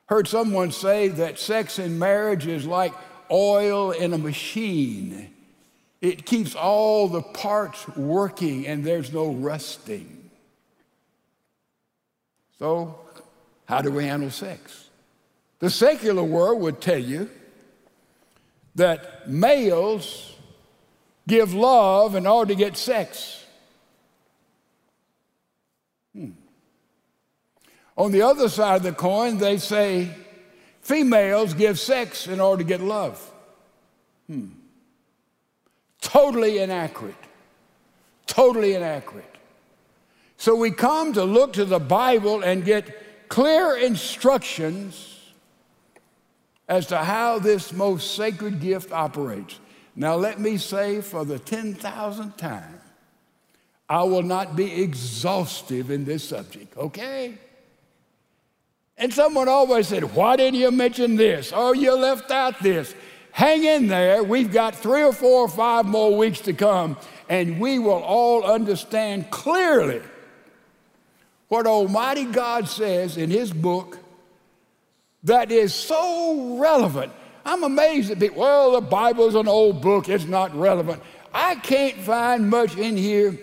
Heard 0.07 0.27
someone 0.27 0.71
say 0.71 1.09
that 1.09 1.39
sex 1.39 1.79
in 1.79 1.99
marriage 1.99 2.47
is 2.47 2.65
like 2.65 2.93
oil 3.29 3.91
in 3.91 4.13
a 4.13 4.17
machine. 4.17 5.33
It 6.01 6.25
keeps 6.25 6.55
all 6.55 7.07
the 7.07 7.21
parts 7.21 7.87
working 7.95 8.65
and 8.67 8.83
there's 8.83 9.13
no 9.13 9.31
rusting. 9.31 10.29
So, 12.59 12.99
how 13.65 13.81
do 13.81 13.91
we 13.91 14.05
handle 14.05 14.29
sex? 14.31 14.89
The 15.59 15.69
secular 15.69 16.23
world 16.23 16.61
would 16.61 16.81
tell 16.81 16.97
you 16.97 17.29
that 18.75 19.29
males 19.29 20.35
give 21.27 21.53
love 21.53 22.15
in 22.15 22.25
order 22.25 22.53
to 22.53 22.57
get 22.57 22.77
sex. 22.77 23.45
Hmm. 26.13 26.31
On 28.01 28.11
the 28.11 28.23
other 28.23 28.49
side 28.49 28.77
of 28.77 28.81
the 28.81 28.93
coin, 28.93 29.37
they 29.37 29.59
say 29.59 30.09
females 30.81 31.53
give 31.53 31.77
sex 31.77 32.25
in 32.25 32.39
order 32.39 32.63
to 32.63 32.67
get 32.67 32.81
love. 32.81 33.31
Hmm. 34.25 34.47
Totally 36.01 36.57
inaccurate. 36.57 37.13
Totally 38.25 38.73
inaccurate. 38.73 39.37
So 40.37 40.55
we 40.55 40.71
come 40.71 41.13
to 41.13 41.23
look 41.23 41.53
to 41.53 41.63
the 41.63 41.79
Bible 41.79 42.41
and 42.41 42.65
get 42.65 43.29
clear 43.29 43.77
instructions 43.77 45.19
as 46.67 46.87
to 46.87 46.97
how 46.97 47.37
this 47.37 47.71
most 47.71 48.15
sacred 48.15 48.61
gift 48.61 48.91
operates. 48.91 49.59
Now, 49.95 50.15
let 50.15 50.39
me 50.39 50.57
say 50.57 51.01
for 51.01 51.23
the 51.23 51.37
10,000th 51.37 52.35
time, 52.35 52.81
I 53.87 54.01
will 54.01 54.23
not 54.23 54.55
be 54.55 54.81
exhaustive 54.81 55.91
in 55.91 56.03
this 56.03 56.23
subject, 56.23 56.75
okay? 56.77 57.37
And 59.01 59.11
someone 59.11 59.49
always 59.49 59.87
said, 59.87 60.13
Why 60.13 60.35
didn't 60.35 60.59
you 60.59 60.69
mention 60.69 61.15
this? 61.15 61.51
Oh, 61.55 61.73
you 61.73 61.95
left 61.95 62.29
out 62.29 62.61
this. 62.61 62.93
Hang 63.31 63.63
in 63.63 63.87
there. 63.87 64.23
We've 64.23 64.51
got 64.51 64.75
three 64.75 65.01
or 65.01 65.11
four 65.11 65.41
or 65.41 65.47
five 65.49 65.87
more 65.87 66.15
weeks 66.15 66.39
to 66.41 66.53
come, 66.53 66.97
and 67.27 67.59
we 67.59 67.79
will 67.79 68.03
all 68.03 68.43
understand 68.43 69.31
clearly 69.31 70.01
what 71.47 71.65
Almighty 71.65 72.25
God 72.25 72.67
says 72.67 73.17
in 73.17 73.31
His 73.31 73.51
book 73.51 73.97
that 75.23 75.51
is 75.51 75.73
so 75.73 76.57
relevant. 76.59 77.11
I'm 77.43 77.63
amazed 77.63 78.11
at 78.11 78.19
people, 78.19 78.41
well, 78.41 78.73
the 78.73 78.81
Bible's 78.81 79.33
an 79.33 79.47
old 79.47 79.81
book, 79.81 80.09
it's 80.09 80.25
not 80.25 80.53
relevant. 80.55 81.01
I 81.33 81.55
can't 81.55 81.97
find 81.97 82.51
much 82.51 82.77
in 82.77 82.97
here 82.97 83.39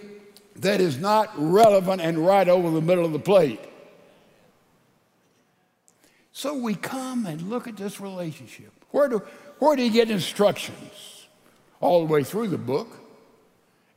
that 0.57 0.81
is 0.81 0.99
not 0.99 1.33
relevant 1.37 2.01
and 2.01 2.25
right 2.25 2.49
over 2.49 2.71
the 2.71 2.81
middle 2.81 3.05
of 3.05 3.13
the 3.13 3.19
plate. 3.19 3.61
So 6.33 6.55
we 6.55 6.75
come 6.75 7.27
and 7.27 7.49
look 7.49 7.67
at 7.67 7.77
this 7.77 8.01
relationship. 8.01 8.73
Where 8.91 9.09
do, 9.09 9.23
where 9.59 9.77
do 9.77 9.83
you 9.83 9.91
get 9.91 10.11
instructions? 10.11 11.27
All 11.81 12.07
the 12.07 12.13
way 12.13 12.25
through 12.25 12.49
the 12.49 12.59
book. 12.59 12.89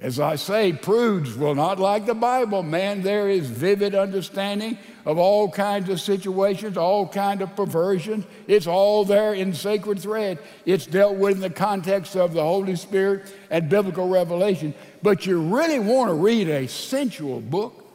As 0.02 0.20
I 0.20 0.36
say, 0.36 0.74
prudes 0.74 1.36
will 1.36 1.54
not 1.54 1.80
like 1.80 2.08
the 2.08 2.16
Bible. 2.16 2.64
Man, 2.64 3.04
there 3.04 3.30
is 3.30 3.48
vivid 3.48 3.94
understanding 3.94 4.80
of 5.06 5.20
all 5.20 5.48
kinds 5.48 5.90
of 5.90 6.02
situations, 6.02 6.76
all 6.76 7.08
kinds 7.08 7.44
of 7.44 7.56
perversions. 7.56 8.26
It's 8.48 8.66
all 8.66 9.06
there 9.06 9.36
in 9.36 9.54
sacred 9.54 10.00
thread. 10.00 10.40
It's 10.66 10.88
dealt 10.88 11.18
with 11.18 11.36
in 11.36 11.42
the 11.42 11.52
context 11.52 12.16
of 12.16 12.34
the 12.34 12.42
Holy 12.42 12.76
Spirit 12.76 13.32
and 13.52 13.70
biblical 13.70 14.10
revelation. 14.10 14.74
But 15.04 15.28
you 15.28 15.40
really 15.40 15.78
want 15.78 16.10
to 16.10 16.16
read 16.16 16.50
a 16.50 16.68
sensual 16.68 17.40
book, 17.40 17.86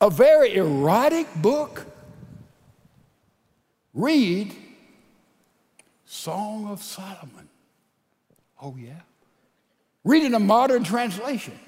a 0.00 0.08
very 0.08 0.54
erotic 0.54 1.26
book, 1.42 1.84
Read 3.96 4.54
Song 6.04 6.68
of 6.68 6.82
Solomon. 6.82 7.48
Oh, 8.60 8.76
yeah. 8.78 9.00
Read 10.04 10.22
in 10.22 10.34
a 10.34 10.38
modern 10.38 10.84
translation. 10.84 11.58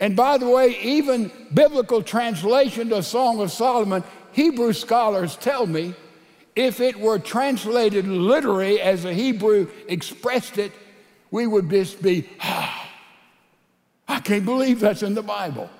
And 0.00 0.16
by 0.16 0.36
the 0.36 0.48
way, 0.48 0.78
even 0.82 1.30
biblical 1.54 2.02
translation 2.02 2.90
to 2.90 3.02
Song 3.02 3.40
of 3.40 3.50
Solomon, 3.52 4.04
Hebrew 4.32 4.72
scholars 4.72 5.36
tell 5.36 5.66
me, 5.66 5.94
if 6.56 6.80
it 6.80 6.96
were 6.96 7.18
translated 7.18 8.06
literally 8.08 8.80
as 8.80 9.04
the 9.04 9.14
Hebrew 9.14 9.68
expressed 9.88 10.58
it, 10.58 10.72
we 11.30 11.46
would 11.46 11.70
just 11.70 12.02
be, 12.02 12.28
ah, 12.40 12.90
I 14.08 14.20
can't 14.20 14.44
believe 14.44 14.80
that's 14.80 15.02
in 15.02 15.14
the 15.14 15.22
Bible. 15.22 15.70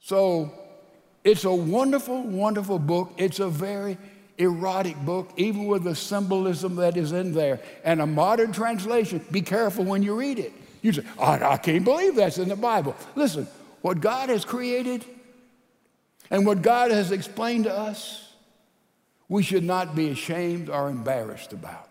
So 0.00 0.52
it's 1.26 1.44
a 1.44 1.52
wonderful, 1.52 2.22
wonderful 2.22 2.78
book. 2.78 3.12
It's 3.16 3.40
a 3.40 3.48
very 3.48 3.98
erotic 4.38 4.96
book, 5.04 5.28
even 5.36 5.66
with 5.66 5.82
the 5.82 5.96
symbolism 5.96 6.76
that 6.76 6.96
is 6.96 7.10
in 7.10 7.32
there. 7.32 7.58
And 7.82 8.00
a 8.00 8.06
modern 8.06 8.52
translation, 8.52 9.24
be 9.32 9.42
careful 9.42 9.84
when 9.84 10.04
you 10.04 10.14
read 10.14 10.38
it. 10.38 10.52
You 10.82 10.92
say, 10.92 11.02
I, 11.18 11.54
I 11.54 11.56
can't 11.56 11.84
believe 11.84 12.14
that's 12.14 12.38
in 12.38 12.48
the 12.48 12.54
Bible. 12.54 12.94
Listen, 13.16 13.48
what 13.82 14.00
God 14.00 14.28
has 14.28 14.44
created 14.44 15.04
and 16.30 16.46
what 16.46 16.62
God 16.62 16.92
has 16.92 17.10
explained 17.10 17.64
to 17.64 17.76
us, 17.76 18.32
we 19.28 19.42
should 19.42 19.64
not 19.64 19.96
be 19.96 20.10
ashamed 20.10 20.70
or 20.70 20.88
embarrassed 20.88 21.52
about. 21.52 21.90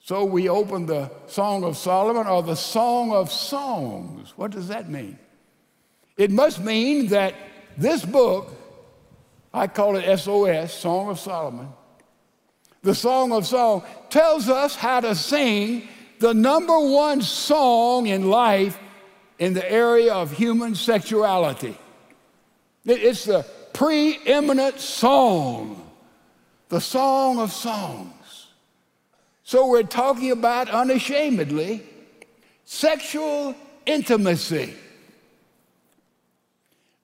So 0.00 0.24
we 0.24 0.48
open 0.48 0.86
the 0.86 1.12
Song 1.28 1.62
of 1.62 1.76
Solomon 1.76 2.26
or 2.26 2.42
the 2.42 2.56
Song 2.56 3.12
of 3.12 3.30
Songs. 3.30 4.32
What 4.34 4.50
does 4.50 4.66
that 4.66 4.90
mean? 4.90 5.20
It 6.18 6.30
must 6.30 6.60
mean 6.60 7.06
that 7.06 7.34
this 7.78 8.04
book 8.04 8.52
I 9.52 9.66
call 9.66 9.96
it 9.96 10.18
SOS, 10.18 10.72
Song 10.74 11.08
of 11.08 11.18
Solomon. 11.18 11.68
The 12.82 12.94
Song 12.94 13.32
of 13.32 13.46
Song 13.46 13.82
tells 14.10 14.48
us 14.48 14.76
how 14.76 15.00
to 15.00 15.14
sing 15.14 15.88
the 16.18 16.34
number 16.34 16.78
one 16.78 17.22
song 17.22 18.06
in 18.06 18.28
life 18.28 18.78
in 19.38 19.54
the 19.54 19.70
area 19.70 20.12
of 20.12 20.32
human 20.32 20.74
sexuality. 20.74 21.76
It's 22.84 23.24
the 23.24 23.44
preeminent 23.72 24.80
song, 24.80 25.90
the 26.68 26.80
Song 26.80 27.38
of 27.38 27.52
Songs. 27.52 28.48
So 29.44 29.66
we're 29.68 29.82
talking 29.82 30.30
about 30.30 30.68
unashamedly 30.68 31.82
sexual 32.64 33.54
intimacy. 33.86 34.74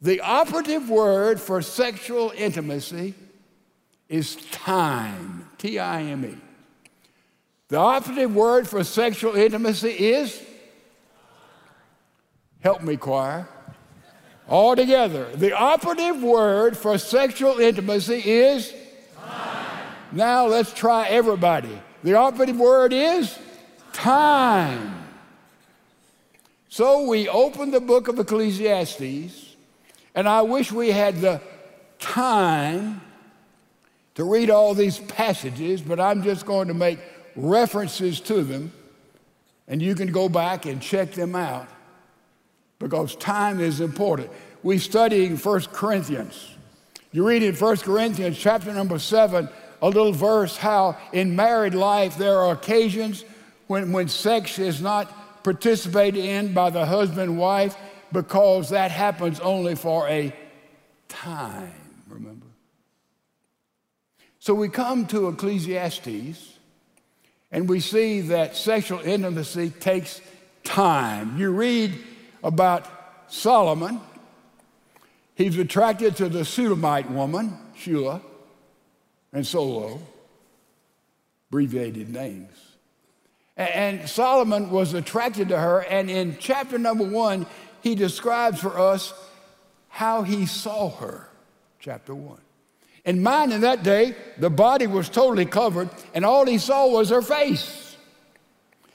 The 0.04 0.20
operative 0.20 0.90
word 0.90 1.40
for 1.40 1.62
sexual 1.62 2.30
intimacy 2.37 3.14
is 4.06 4.37
time, 4.50 5.49
T 5.56 5.78
I 5.78 6.02
M 6.02 6.26
E. 6.26 6.37
The 7.68 7.78
operative 7.78 8.34
word 8.34 8.68
for 8.68 8.84
sexual 8.84 9.34
intimacy 9.34 9.88
is, 9.88 10.42
help 12.61 12.82
me, 12.82 12.99
choir, 12.99 13.49
all 14.46 14.76
together. 14.76 15.25
The 15.37 15.52
operative 15.52 16.23
word 16.23 16.76
for 16.76 16.99
sexual 16.99 17.58
intimacy 17.58 18.20
is, 18.30 18.75
time. 19.16 19.87
now 20.12 20.44
let's 20.44 20.75
try 20.75 21.08
everybody. 21.08 21.80
The 22.02 22.12
operative 22.12 22.58
word 22.58 22.92
is 22.92 23.38
time. 23.94 25.06
So 26.68 27.08
we 27.08 27.26
open 27.26 27.70
the 27.70 27.80
book 27.80 28.08
of 28.08 28.18
Ecclesiastes 28.18 29.53
and 30.14 30.28
I 30.28 30.42
wish 30.42 30.71
we 30.71 30.90
had 30.90 31.21
the 31.21 31.40
time 31.99 33.00
to 34.14 34.25
read 34.25 34.50
all 34.50 34.75
these 34.75 34.99
passages, 34.99 35.80
but 35.80 35.99
I'm 35.99 36.23
just 36.23 36.47
going 36.47 36.68
to 36.68 36.75
make 36.75 36.99
references 37.35 38.21
to 38.21 38.42
them, 38.42 38.73
and 39.66 39.83
you 39.83 39.94
can 39.94 40.12
go 40.12 40.28
back 40.28 40.66
and 40.66 40.80
check 40.80 41.12
them 41.12 41.35
out 41.35 41.68
because 42.78 43.16
time 43.16 43.61
is 43.61 43.80
important. 43.80 44.30
We're 44.62 44.78
studying 44.78 45.37
1 45.37 45.61
Corinthians. 45.73 46.50
You 47.11 47.26
read 47.26 47.42
in 47.42 47.54
1 47.54 47.76
Corinthians 47.78 48.38
chapter 48.38 48.73
number 48.73 48.99
7, 48.99 49.49
a 49.83 49.88
little 49.88 50.12
verse 50.12 50.56
how 50.56 50.97
in 51.12 51.35
married 51.35 51.75
life 51.75 52.16
there 52.16 52.38
are 52.38 52.52
occasions 52.52 53.25
when, 53.66 53.92
when 53.92 54.08
sex 54.08 54.58
is 54.58 54.80
not 54.80 55.43
participated 55.43 56.25
in 56.25 56.54
by 56.54 56.71
the 56.71 56.86
husband 56.86 57.21
and 57.21 57.38
wife 57.38 57.76
because 58.14 58.70
that 58.70 58.90
happens 58.90 59.40
only 59.40 59.74
for 59.74 60.08
a 60.08 60.34
time, 61.08 61.74
remember? 62.08 62.46
So 64.38 64.54
we 64.54 64.70
come 64.70 65.06
to 65.08 65.28
Ecclesiastes 65.28 66.58
and 67.50 67.68
we 67.68 67.80
see 67.80 68.22
that 68.22 68.56
sexual 68.56 69.00
intimacy 69.00 69.70
takes 69.70 70.20
time. 70.62 71.38
You 71.38 71.50
read 71.50 71.98
about 72.42 72.86
Solomon, 73.28 74.00
he's 75.34 75.58
attracted 75.58 76.16
to 76.16 76.28
the 76.28 76.44
Shulamite 76.44 77.10
woman, 77.10 77.58
Shula, 77.76 78.20
and 79.32 79.46
Solo, 79.46 80.00
abbreviated 81.48 82.10
names. 82.10 82.50
And 83.56 84.08
Solomon 84.08 84.70
was 84.70 84.94
attracted 84.94 85.48
to 85.50 85.58
her, 85.58 85.84
and 85.84 86.10
in 86.10 86.36
chapter 86.40 86.76
number 86.76 87.04
one, 87.04 87.46
he 87.84 87.94
describes 87.94 88.60
for 88.60 88.78
us 88.78 89.12
how 89.90 90.23
he 90.23 90.47
saw 90.47 90.88
her, 90.88 91.28
chapter 91.78 92.14
1. 92.14 92.38
In 93.04 93.23
mine, 93.23 93.52
in 93.52 93.60
that 93.60 93.82
day, 93.82 94.16
the 94.38 94.49
body 94.49 94.86
was 94.86 95.10
totally 95.10 95.44
covered, 95.44 95.90
and 96.14 96.25
all 96.25 96.47
he 96.47 96.56
saw 96.56 96.88
was 96.88 97.10
her 97.10 97.20
face. 97.20 97.94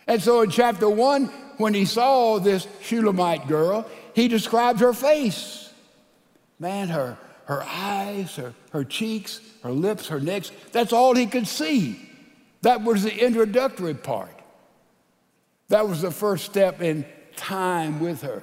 And 0.07 0.19
so 0.19 0.41
in 0.41 0.49
chapter 0.49 0.89
1, 0.89 1.25
when 1.57 1.75
he 1.75 1.85
saw 1.85 2.39
this 2.39 2.67
Shulamite 2.81 3.47
girl, 3.47 3.87
he 4.15 4.27
describes 4.27 4.81
her 4.81 4.93
face. 4.93 5.71
Man, 6.57 6.87
her, 6.87 7.15
her 7.45 7.61
eyes, 7.63 8.35
her, 8.37 8.55
her 8.71 8.83
cheeks, 8.83 9.39
her 9.61 9.71
lips, 9.71 10.07
her 10.07 10.19
necks, 10.19 10.51
that's 10.71 10.93
all 10.93 11.13
he 11.13 11.27
could 11.27 11.47
see. 11.47 12.09
That 12.63 12.81
was 12.81 13.03
the 13.03 13.15
introductory 13.15 13.93
part. 13.93 14.35
That 15.67 15.87
was 15.87 16.01
the 16.01 16.09
first 16.09 16.45
step 16.45 16.81
in 16.81 17.05
time 17.35 17.99
with 17.99 18.23
her. 18.23 18.41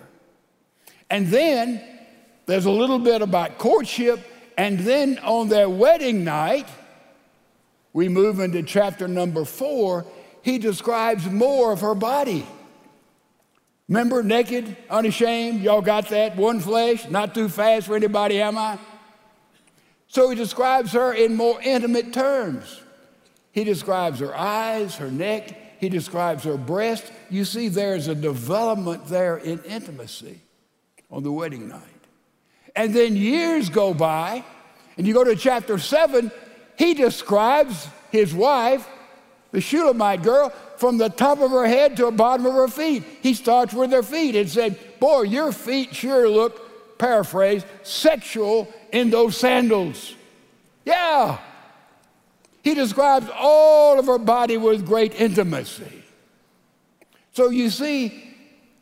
And 1.10 1.28
then 1.28 1.82
there's 2.46 2.66
a 2.66 2.70
little 2.70 2.98
bit 2.98 3.22
about 3.22 3.58
courtship. 3.58 4.20
And 4.56 4.78
then 4.80 5.18
on 5.18 5.48
their 5.48 5.68
wedding 5.68 6.24
night, 6.24 6.68
we 7.92 8.08
move 8.08 8.40
into 8.40 8.62
chapter 8.62 9.08
number 9.08 9.44
four, 9.44 10.06
he 10.42 10.58
describes 10.58 11.26
more 11.26 11.72
of 11.72 11.80
her 11.80 11.94
body. 11.94 12.46
Remember, 13.88 14.22
naked, 14.22 14.76
unashamed, 14.90 15.60
y'all 15.62 15.80
got 15.80 16.08
that? 16.08 16.36
One 16.36 16.60
flesh, 16.60 17.08
not 17.08 17.34
too 17.34 17.48
fast 17.48 17.86
for 17.86 17.94
anybody, 17.94 18.40
am 18.40 18.58
I? 18.58 18.78
So 20.08 20.28
he 20.30 20.36
describes 20.36 20.92
her 20.92 21.12
in 21.12 21.36
more 21.36 21.60
intimate 21.62 22.12
terms. 22.12 22.80
He 23.52 23.64
describes 23.64 24.20
her 24.20 24.36
eyes, 24.36 24.96
her 24.96 25.10
neck, 25.10 25.78
he 25.78 25.88
describes 25.88 26.44
her 26.44 26.56
breast. 26.56 27.12
You 27.30 27.44
see, 27.44 27.68
there's 27.68 28.08
a 28.08 28.14
development 28.14 29.06
there 29.06 29.36
in 29.36 29.62
intimacy 29.64 30.40
on 31.10 31.22
the 31.22 31.32
wedding 31.32 31.68
night. 31.68 31.80
And 32.74 32.94
then 32.94 33.16
years 33.16 33.70
go 33.70 33.94
by, 33.94 34.44
and 34.96 35.06
you 35.06 35.14
go 35.14 35.24
to 35.24 35.36
chapter 35.36 35.78
7, 35.78 36.30
he 36.78 36.94
describes 36.94 37.88
his 38.10 38.34
wife, 38.34 38.86
the 39.52 39.60
Shulamite 39.60 40.22
girl, 40.22 40.50
from 40.76 40.98
the 40.98 41.08
top 41.08 41.40
of 41.40 41.50
her 41.50 41.66
head 41.66 41.96
to 41.96 42.06
the 42.06 42.10
bottom 42.10 42.44
of 42.46 42.52
her 42.52 42.68
feet. 42.68 43.02
He 43.22 43.34
starts 43.34 43.72
with 43.72 43.90
her 43.92 44.02
feet 44.02 44.36
and 44.36 44.48
said, 44.48 44.78
Boy, 45.00 45.22
your 45.22 45.52
feet 45.52 45.94
sure 45.94 46.28
look, 46.28 46.98
paraphrase, 46.98 47.64
sexual 47.82 48.72
in 48.92 49.10
those 49.10 49.36
sandals. 49.36 50.14
Yeah. 50.84 51.38
He 52.62 52.74
describes 52.74 53.28
all 53.34 53.98
of 53.98 54.06
her 54.06 54.18
body 54.18 54.56
with 54.56 54.86
great 54.86 55.18
intimacy. 55.20 56.04
So 57.32 57.50
you 57.50 57.70
see, 57.70 58.25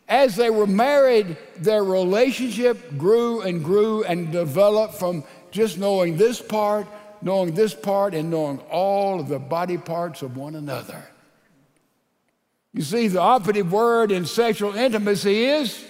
as 0.08 0.36
they 0.36 0.50
were 0.50 0.66
married, 0.66 1.36
their 1.56 1.82
relationship 1.82 2.98
grew 2.98 3.40
and 3.40 3.64
grew 3.64 4.04
and 4.04 4.30
developed 4.30 4.94
from 4.94 5.24
just 5.50 5.78
knowing 5.78 6.16
this 6.16 6.42
part, 6.42 6.86
knowing 7.22 7.54
this 7.54 7.74
part, 7.74 8.14
and 8.14 8.30
knowing 8.30 8.58
all 8.70 9.20
of 9.20 9.28
the 9.28 9.38
body 9.38 9.78
parts 9.78 10.20
of 10.22 10.36
one 10.36 10.54
another. 10.54 11.02
You 12.74 12.82
see, 12.82 13.08
the 13.08 13.20
operative 13.20 13.72
word 13.72 14.10
in 14.10 14.26
sexual 14.26 14.74
intimacy 14.74 15.44
is, 15.44 15.82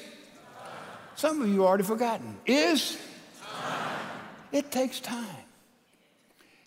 some 1.17 1.41
of 1.41 1.49
you 1.49 1.65
already 1.65 1.83
forgotten, 1.83 2.37
is, 2.47 2.99
Time. 3.43 3.99
it 4.53 4.71
takes 4.71 5.01
time. 5.01 5.27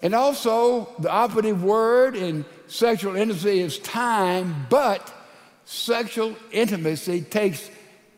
And 0.01 0.13
also, 0.13 0.89
the 0.99 1.09
operative 1.09 1.63
word 1.63 2.15
in 2.15 2.45
sexual 2.67 3.15
intimacy 3.15 3.59
is 3.59 3.79
time, 3.79 4.67
but 4.69 5.13
sexual 5.67 6.33
intimacy 6.51 7.21
takes 7.21 7.69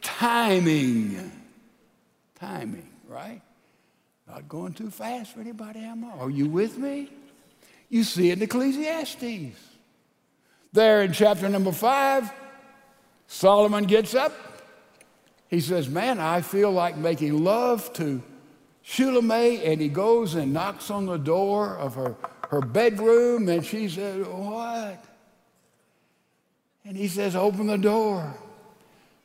timing. 0.02 1.32
Timing, 2.36 2.88
right? 3.08 3.42
Not 4.28 4.48
going 4.48 4.74
too 4.74 4.92
fast 4.92 5.34
for 5.34 5.42
anybody, 5.42 5.80
am 5.80 6.06
I? 6.06 6.12
Are 6.20 6.30
you 6.30 6.48
with 6.48 6.78
me? 6.78 7.10
You 7.90 8.04
see 8.04 8.30
it 8.30 8.38
in 8.38 8.44
Ecclesiastes. 8.44 9.58
There 10.74 11.02
in 11.02 11.12
chapter 11.12 11.50
number 11.50 11.72
five, 11.72 12.32
Solomon 13.26 13.86
gets 13.86 14.14
up. 14.14 14.32
He 15.48 15.60
says, 15.60 15.90
Man, 15.90 16.20
I 16.20 16.42
feel 16.42 16.72
like 16.72 16.98
making 16.98 17.44
love 17.44 17.92
to 17.94 18.22
Shulamite 18.84 19.64
and 19.64 19.82
he 19.82 19.90
goes 19.90 20.36
and 20.36 20.54
knocks 20.54 20.92
on 20.92 21.08
the 21.08 21.18
door 21.18 21.76
of 21.78 21.96
her, 21.96 22.16
her 22.50 22.62
bedroom 22.62 23.50
and 23.50 23.66
she 23.66 23.90
says, 23.90 24.28
What? 24.28 25.04
And 26.86 26.96
he 26.98 27.08
says, 27.08 27.36
Open 27.36 27.68
the 27.68 27.78
door. 27.78 28.34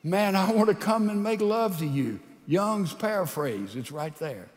Man, 0.02 0.36
I 0.36 0.52
want 0.52 0.68
to 0.68 0.74
come 0.74 1.08
and 1.08 1.22
make 1.22 1.40
love 1.40 1.78
to 1.78 1.86
you. 1.86 2.20
Young's 2.46 2.92
paraphrase, 2.92 3.74
it's 3.74 3.90
right 3.90 4.14
there. 4.16 4.48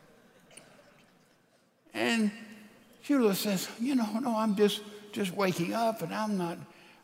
And 1.94 2.32
Shula 3.08 3.34
says, 3.34 3.70
You 3.80 3.96
know, 3.96 4.20
no, 4.20 4.36
I'm 4.36 4.56
just, 4.56 4.82
just 5.14 5.34
waking 5.34 5.74
up 5.74 6.02
and 6.02 6.14
I'm 6.14 6.38
not, 6.38 6.58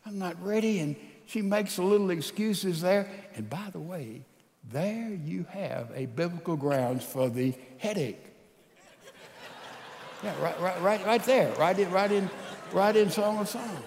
I'm 0.04 0.18
not 0.18 0.42
ready. 0.44 0.80
And 0.80 0.96
she 1.26 1.40
makes 1.40 1.78
little 1.78 2.10
excuses 2.10 2.82
there. 2.82 3.08
And 3.34 3.48
by 3.48 3.68
the 3.72 3.80
way, 3.80 4.24
there 4.70 5.10
you 5.24 5.46
have 5.50 5.90
a 5.94 6.06
biblical 6.06 6.56
grounds 6.56 7.04
for 7.04 7.28
the 7.30 7.54
headache. 7.78 8.22
Yeah, 10.22 10.32
right, 10.42 10.58
right, 10.60 10.80
right, 10.80 11.06
right 11.06 11.22
there, 11.24 11.52
right 11.54 11.78
in, 11.78 11.90
right 11.90 12.10
in, 12.10 12.30
right 12.72 12.96
in 12.96 13.10
Song 13.10 13.38
of 13.38 13.48
Songs. 13.48 13.84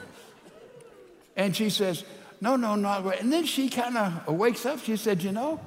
And 1.38 1.56
she 1.56 1.70
says, 1.70 2.04
no, 2.42 2.56
no, 2.56 2.76
not. 2.76 3.20
And 3.20 3.32
then 3.32 3.46
she 3.46 3.70
kind 3.70 3.96
of 3.96 4.28
wakes 4.28 4.66
up. 4.66 4.80
She 4.80 4.98
said, 4.98 5.24
you 5.24 5.32
know, 5.32 5.60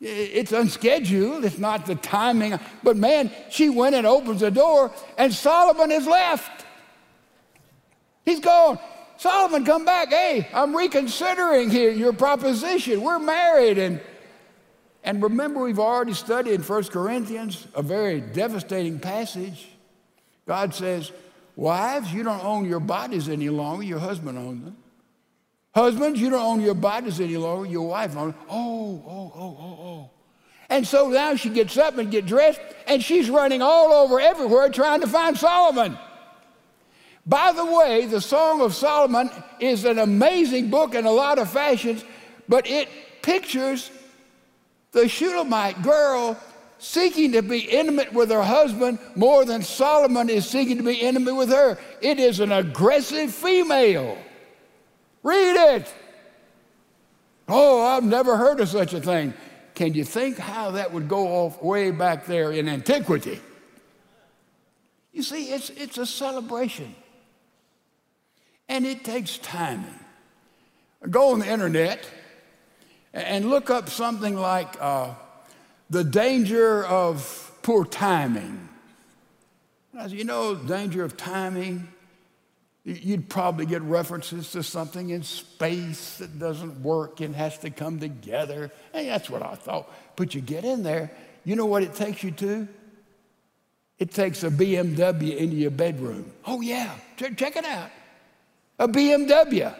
it's 0.00 0.52
unscheduled. 0.52 1.44
It's 1.44 1.58
not 1.58 1.86
the 1.86 1.94
timing. 1.94 2.58
But 2.82 2.96
man, 2.96 3.30
she 3.48 3.68
went 3.68 3.94
and 3.94 4.06
opens 4.06 4.40
the 4.40 4.50
door, 4.50 4.92
and 5.16 5.32
Solomon 5.32 5.90
is 5.92 6.06
left. 6.06 6.66
He's 8.24 8.40
gone. 8.40 8.78
Solomon, 9.16 9.64
come 9.64 9.84
back. 9.84 10.08
Hey, 10.08 10.48
I'm 10.52 10.76
reconsidering 10.76 11.70
here 11.70 11.92
your 11.92 12.12
proposition. 12.12 13.02
We're 13.02 13.20
married. 13.20 13.78
And, 13.78 14.00
and 15.04 15.22
remember, 15.22 15.62
we've 15.62 15.78
already 15.78 16.14
studied 16.14 16.54
in 16.54 16.62
1 16.62 16.84
Corinthians 16.84 17.66
a 17.74 17.82
very 17.82 18.20
devastating 18.20 18.98
passage. 18.98 19.68
God 20.46 20.74
says, 20.74 21.12
Wives, 21.54 22.12
you 22.12 22.22
don't 22.22 22.42
own 22.44 22.64
your 22.64 22.80
bodies 22.80 23.28
any 23.28 23.50
longer, 23.50 23.84
your 23.84 23.98
husband 23.98 24.38
owns 24.38 24.64
them. 24.64 24.76
Husbands, 25.74 26.20
you 26.20 26.28
don't 26.28 26.42
own 26.42 26.60
your 26.60 26.74
bodies 26.74 27.18
any 27.20 27.36
longer, 27.36 27.68
your 27.68 27.88
wife 27.88 28.16
owns. 28.16 28.34
Oh, 28.48 29.02
oh, 29.06 29.32
oh, 29.34 29.56
oh, 29.58 29.86
oh. 29.86 30.10
And 30.68 30.86
so 30.86 31.08
now 31.08 31.34
she 31.34 31.50
gets 31.50 31.76
up 31.76 31.98
and 31.98 32.10
gets 32.10 32.26
dressed, 32.26 32.60
and 32.86 33.02
she's 33.02 33.30
running 33.30 33.62
all 33.62 33.92
over 33.92 34.20
everywhere 34.20 34.68
trying 34.68 35.00
to 35.00 35.06
find 35.06 35.36
Solomon. 35.36 35.98
By 37.26 37.52
the 37.52 37.64
way, 37.64 38.06
the 38.06 38.20
Song 38.20 38.60
of 38.60 38.74
Solomon 38.74 39.30
is 39.60 39.84
an 39.84 39.98
amazing 39.98 40.70
book 40.70 40.94
in 40.94 41.06
a 41.06 41.10
lot 41.10 41.38
of 41.38 41.50
fashions, 41.50 42.04
but 42.48 42.66
it 42.66 42.88
pictures 43.22 43.90
the 44.90 45.08
Shulamite 45.08 45.82
girl 45.82 46.38
seeking 46.78 47.32
to 47.32 47.42
be 47.42 47.60
intimate 47.60 48.12
with 48.12 48.30
her 48.30 48.42
husband 48.42 48.98
more 49.14 49.44
than 49.44 49.62
Solomon 49.62 50.28
is 50.28 50.48
seeking 50.48 50.76
to 50.78 50.82
be 50.82 50.94
intimate 50.94 51.34
with 51.34 51.50
her. 51.50 51.78
It 52.00 52.18
is 52.18 52.40
an 52.40 52.50
aggressive 52.50 53.32
female. 53.32 54.18
Read 55.22 55.76
it. 55.76 55.94
Oh, 57.48 57.82
I've 57.82 58.04
never 58.04 58.36
heard 58.36 58.60
of 58.60 58.68
such 58.68 58.94
a 58.94 59.00
thing. 59.00 59.34
Can 59.74 59.94
you 59.94 60.04
think 60.04 60.38
how 60.38 60.72
that 60.72 60.92
would 60.92 61.08
go 61.08 61.26
off 61.28 61.62
way 61.62 61.90
back 61.90 62.26
there 62.26 62.52
in 62.52 62.68
antiquity? 62.68 63.40
You 65.12 65.22
see, 65.22 65.52
it's, 65.52 65.70
it's 65.70 65.98
a 65.98 66.06
celebration. 66.06 66.94
And 68.68 68.86
it 68.86 69.04
takes 69.04 69.38
timing. 69.38 69.98
Go 71.10 71.32
on 71.32 71.40
the 71.40 71.50
internet 71.50 72.08
and 73.12 73.50
look 73.50 73.70
up 73.70 73.88
something 73.90 74.36
like 74.36 74.80
uh, 74.80 75.14
the 75.90 76.04
danger 76.04 76.84
of 76.86 77.50
poor 77.62 77.84
timing. 77.84 78.68
You 80.08 80.24
know, 80.24 80.54
danger 80.54 81.04
of 81.04 81.16
timing, 81.16 81.91
you'd 82.84 83.28
probably 83.28 83.66
get 83.66 83.82
references 83.82 84.50
to 84.52 84.62
something 84.62 85.10
in 85.10 85.22
space 85.22 86.18
that 86.18 86.38
doesn't 86.38 86.82
work 86.82 87.20
and 87.20 87.34
has 87.36 87.58
to 87.58 87.70
come 87.70 88.00
together. 88.00 88.70
Hey, 88.92 89.06
that's 89.06 89.30
what 89.30 89.42
I 89.42 89.54
thought. 89.54 89.90
But 90.16 90.34
you 90.34 90.40
get 90.40 90.64
in 90.64 90.82
there, 90.82 91.12
you 91.44 91.56
know 91.56 91.66
what 91.66 91.82
it 91.82 91.94
takes 91.94 92.22
you 92.22 92.32
to? 92.32 92.66
It 93.98 94.10
takes 94.10 94.42
a 94.42 94.50
BMW 94.50 95.36
into 95.36 95.56
your 95.56 95.70
bedroom. 95.70 96.32
Oh, 96.44 96.60
yeah, 96.60 96.94
check 97.16 97.56
it 97.56 97.64
out 97.64 97.90
a 98.78 98.88
BMW. 98.88 99.74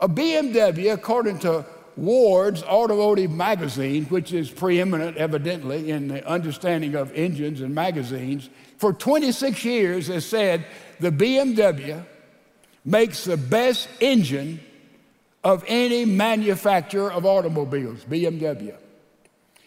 A 0.00 0.08
BMW, 0.08 0.92
according 0.92 1.40
to 1.40 1.66
Ward's 1.96 2.62
Automotive 2.62 3.32
Magazine, 3.32 4.04
which 4.04 4.32
is 4.32 4.48
preeminent 4.48 5.16
evidently 5.16 5.90
in 5.90 6.06
the 6.06 6.24
understanding 6.24 6.94
of 6.94 7.12
engines 7.14 7.60
and 7.60 7.74
magazines, 7.74 8.48
for 8.78 8.92
26 8.92 9.64
years 9.64 10.06
has 10.06 10.24
said 10.24 10.64
the 11.00 11.10
BMW 11.10 12.04
makes 12.84 13.24
the 13.24 13.36
best 13.36 13.88
engine 14.00 14.60
of 15.44 15.64
any 15.66 16.04
manufacturer 16.04 17.12
of 17.12 17.26
automobiles, 17.26 18.04
BMW. 18.04 18.74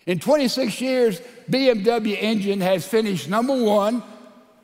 In 0.05 0.19
26 0.19 0.81
years, 0.81 1.21
BMW 1.49 2.17
engine 2.19 2.61
has 2.61 2.87
finished 2.87 3.29
number 3.29 3.55
one. 3.55 4.01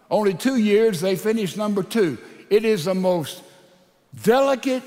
Only 0.10 0.34
two 0.34 0.58
years 0.58 1.02
they 1.02 1.16
finished 1.16 1.58
number 1.58 1.84
two. 1.84 2.18
It 2.50 2.66
is 2.66 2.86
the 2.86 2.96
most 2.96 3.44
delicate, 4.24 4.84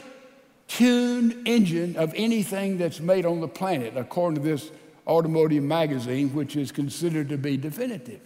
tuned 0.68 1.46
engine 1.46 1.96
of 1.96 2.12
anything 2.16 2.78
that's 2.78 3.00
made 3.00 3.26
on 3.26 3.40
the 3.40 3.48
planet, 3.48 3.92
according 3.96 4.42
to 4.42 4.48
this 4.48 4.70
automotive 5.06 5.62
magazine, 5.62 6.32
which 6.32 6.56
is 6.56 6.72
considered 6.72 7.28
to 7.28 7.36
be 7.36 7.56
definitive. 7.56 8.20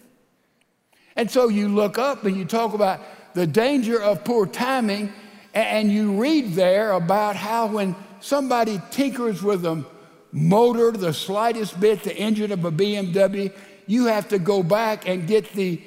And 1.17 1.31
so 1.31 1.49
you 1.49 1.69
look 1.69 1.99
up 1.99 2.25
and 2.25 2.37
you 2.37 2.45
talk 2.45 2.75
about 2.75 3.01
the 3.35 3.47
danger 3.47 4.01
of 4.01 4.25
poor 4.25 4.47
timing, 4.47 5.13
and 5.55 5.91
you 5.91 6.21
read 6.21 6.53
there 6.55 6.93
about 6.93 7.37
how 7.37 7.67
when 7.67 7.95
somebody 8.21 8.81
tinkers 8.91 9.43
with 9.43 9.65
a 9.65 9.85
motor, 10.33 10.91
the 10.91 11.13
slightest 11.13 11.79
bit, 11.79 12.03
the 12.03 12.17
engine 12.17 12.51
of 12.51 12.65
a 12.65 12.73
BMW, 12.73 13.53
you 13.87 14.07
have 14.07 14.29
to 14.29 14.39
go 14.39 14.63
back 14.63 15.07
and 15.09 15.27
get 15.27 15.53
the 15.53 15.81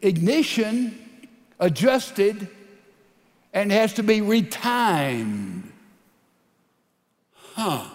ignition 0.00 0.98
adjusted 1.60 2.48
and 3.52 3.70
has 3.70 3.92
to 3.94 4.02
be 4.02 4.20
retimed. 4.20 5.62
Huh. 7.54 7.86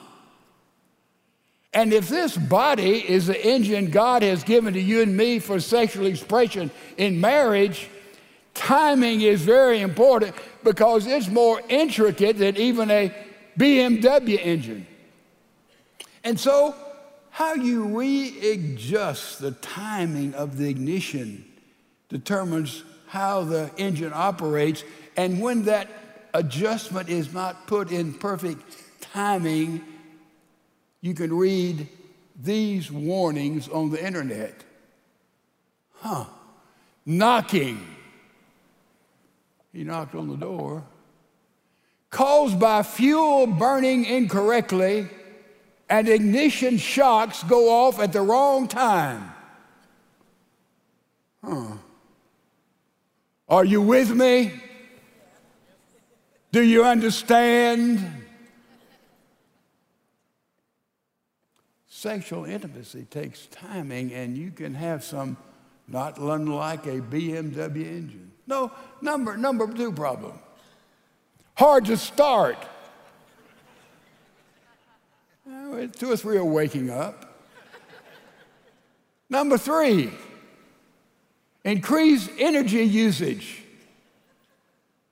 And 1.77 1.93
if 1.93 2.09
this 2.09 2.35
body 2.35 3.07
is 3.07 3.27
the 3.27 3.47
engine 3.47 3.91
God 3.91 4.23
has 4.23 4.43
given 4.43 4.73
to 4.73 4.81
you 4.81 5.03
and 5.03 5.15
me 5.15 5.37
for 5.37 5.59
sexual 5.59 6.07
expression 6.07 6.71
in 6.97 7.21
marriage, 7.21 7.87
timing 8.55 9.21
is 9.21 9.43
very 9.43 9.81
important 9.81 10.33
because 10.63 11.05
it's 11.05 11.27
more 11.27 11.61
intricate 11.69 12.39
than 12.39 12.57
even 12.57 12.89
a 12.89 13.13
BMW 13.59 14.43
engine. 14.43 14.87
And 16.23 16.39
so, 16.39 16.73
how 17.29 17.53
you 17.53 17.95
readjust 17.95 19.39
the 19.39 19.51
timing 19.51 20.33
of 20.33 20.57
the 20.57 20.67
ignition 20.67 21.45
determines 22.09 22.83
how 23.05 23.43
the 23.43 23.69
engine 23.77 24.13
operates 24.15 24.83
and 25.15 25.39
when 25.39 25.61
that 25.65 25.89
adjustment 26.33 27.07
is 27.07 27.35
not 27.35 27.67
put 27.67 27.91
in 27.91 28.15
perfect 28.15 28.63
timing, 28.99 29.83
you 31.01 31.13
can 31.13 31.33
read 31.33 31.88
these 32.41 32.91
warnings 32.91 33.67
on 33.67 33.91
the 33.91 34.03
internet. 34.03 34.63
Huh. 35.95 36.25
Knocking. 37.05 37.95
He 39.73 39.83
knocked 39.83 40.15
on 40.15 40.27
the 40.27 40.36
door. 40.36 40.83
Caused 42.10 42.60
by 42.60 42.83
fuel 42.83 43.47
burning 43.47 44.05
incorrectly 44.05 45.10
and 45.89 46.07
ignition 46.07 46.77
shocks 46.77 47.43
go 47.43 47.69
off 47.69 47.99
at 47.99 48.13
the 48.13 48.21
wrong 48.21 48.67
time. 48.67 49.31
Huh. 51.43 51.77
Are 53.47 53.65
you 53.65 53.81
with 53.81 54.13
me? 54.13 54.51
Do 56.51 56.62
you 56.62 56.83
understand? 56.83 58.16
Sexual 61.97 62.45
intimacy 62.45 63.07
takes 63.10 63.47
timing, 63.47 64.13
and 64.13 64.38
you 64.38 64.51
can 64.51 64.75
have 64.75 65.03
some 65.03 65.36
not 65.88 66.19
unlike 66.19 66.86
a 66.86 66.99
BMW 66.99 67.88
engine. 67.88 68.31
No, 68.45 68.71
number, 69.01 69.36
number 69.36 69.65
two 69.73 69.91
problem 69.91 70.38
hard 71.55 71.86
to 71.86 71.97
start. 71.97 72.55
Two 75.97 76.12
or 76.12 76.17
three 76.17 76.38
are 76.38 76.45
waking 76.45 76.91
up. 76.91 77.41
Number 79.27 79.57
three, 79.57 80.12
increased 81.63 82.29
energy 82.38 82.83
usage. 82.83 83.63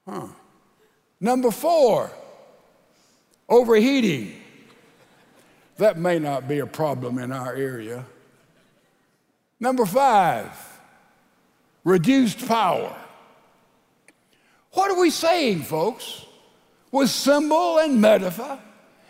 Huh. 0.07 0.27
Number 1.19 1.49
four, 1.49 2.11
overheating. 3.49 4.43
That 5.77 5.97
may 5.97 6.19
not 6.19 6.47
be 6.47 6.59
a 6.59 6.67
problem 6.67 7.17
in 7.19 7.31
our 7.31 7.53
area. 7.53 8.05
Number 9.59 9.85
five, 9.85 10.51
reduced 11.83 12.47
power. 12.47 12.95
What 14.71 14.91
are 14.91 14.99
we 14.99 15.09
saying, 15.09 15.63
folks? 15.63 16.25
With 16.91 17.09
symbol 17.09 17.79
and 17.79 17.99
metaphor, 17.99 18.59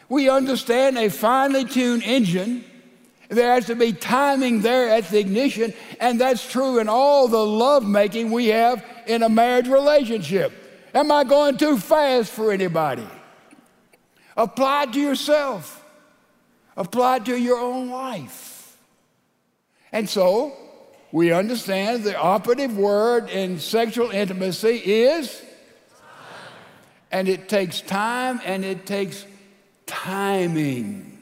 we 0.10 0.30
understand 0.30 0.98
a 0.98 1.10
finely 1.10 1.66
tuned 1.66 2.04
engine. 2.04 2.64
There 3.30 3.54
has 3.54 3.66
to 3.68 3.76
be 3.76 3.94
timing 3.94 4.62
there 4.62 4.90
at 4.90 5.10
the 5.10 5.20
ignition, 5.20 5.74
and 6.00 6.20
that's 6.20 6.50
true 6.52 6.80
in 6.80 6.90
all 6.90 7.28
the 7.28 7.46
love 7.46 7.86
making 7.86 8.32
we 8.32 8.48
have 8.48 8.84
in 9.06 9.22
a 9.22 9.30
marriage 9.30 9.68
relationship. 9.68 10.52
Am 10.96 11.12
I 11.12 11.24
going 11.24 11.58
too 11.58 11.78
fast 11.78 12.32
for 12.32 12.52
anybody? 12.52 13.08
Apply 14.38 14.86
to 14.88 15.00
yourself, 15.00 15.85
apply 16.76 17.20
to 17.20 17.36
your 17.38 17.58
own 17.58 17.90
life. 17.90 18.78
And 19.92 20.10
so, 20.10 20.54
we 21.12 21.32
understand 21.32 22.04
the 22.04 22.18
operative 22.18 22.78
word 22.78 23.30
in 23.30 23.60
sexual 23.60 24.12
intimacy 24.12 24.78
is 24.78 25.42
and 27.16 27.30
it 27.30 27.48
takes 27.48 27.80
time 27.80 28.42
and 28.44 28.66
it 28.66 28.86
takes 28.86 29.26
timing. 29.86 31.18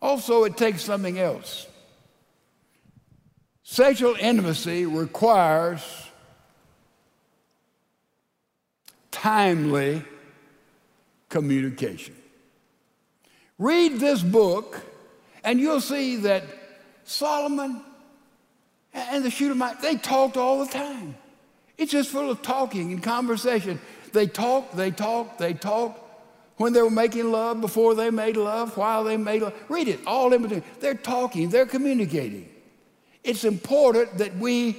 Also, 0.00 0.44
it 0.44 0.56
takes 0.56 0.82
something 0.82 1.18
else. 1.18 1.66
Sexual 3.62 4.14
intimacy 4.18 4.86
requires 4.86 5.82
timely 9.10 10.02
communication. 11.28 12.14
Read 13.58 13.98
this 13.98 14.22
book, 14.22 14.80
and 15.42 15.58
you'll 15.58 15.80
see 15.80 16.16
that 16.16 16.44
Solomon 17.04 17.82
and 18.92 19.24
the 19.24 19.30
Shunammite, 19.30 19.80
they 19.80 19.96
talked 19.96 20.36
all 20.36 20.64
the 20.64 20.70
time. 20.70 21.16
It's 21.76 21.92
just 21.92 22.10
full 22.10 22.30
of 22.30 22.42
talking 22.42 22.92
and 22.92 23.02
conversation. 23.02 23.80
They 24.12 24.26
talked, 24.26 24.76
they 24.76 24.90
talked, 24.90 25.38
they 25.38 25.54
talked. 25.54 26.04
When 26.56 26.72
they 26.72 26.82
were 26.82 26.90
making 26.90 27.30
love, 27.30 27.60
before 27.60 27.94
they 27.94 28.10
made 28.10 28.36
love, 28.36 28.76
while 28.76 29.04
they 29.04 29.16
made 29.16 29.42
love. 29.42 29.54
Read 29.68 29.86
it, 29.86 30.00
all 30.06 30.32
in 30.32 30.42
between. 30.42 30.64
They're 30.80 30.94
talking, 30.94 31.50
they're 31.50 31.66
communicating. 31.66 32.48
It's 33.22 33.44
important 33.44 34.18
that 34.18 34.36
we 34.36 34.76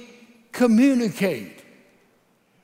communicate, 0.52 1.59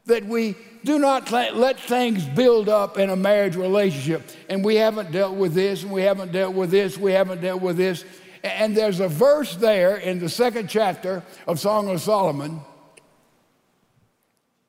that 0.07 0.25
we 0.25 0.57
do 0.85 0.99
not 0.99 1.31
let 1.33 1.79
things 1.81 2.25
build 2.25 2.69
up 2.69 2.99
in 2.99 3.11
a 3.11 3.17
marriage 3.17 3.57
relationship. 3.57 4.23
And 4.49 4.65
we 4.65 4.77
haven't 4.77 5.13
dealt 5.13 5.35
with 5.35 5.53
this, 5.53 5.83
and 5.83 5.93
we 5.93 6.03
haven't 6.03 6.33
dealt 6.33 6.55
with 6.55 6.71
this, 6.71 6.97
we 6.97 7.13
haven't 7.13 7.41
dealt 7.41 7.61
with 7.61 7.77
this. 7.77 8.05
And 8.45 8.77
there's 8.77 9.01
a 9.01 9.09
verse 9.09 9.57
there 9.57 9.97
in 9.97 10.21
the 10.21 10.29
second 10.29 10.69
chapter 10.69 11.25
of 11.47 11.59
Song 11.59 11.89
of 11.91 12.01
Solomon, 12.01 12.61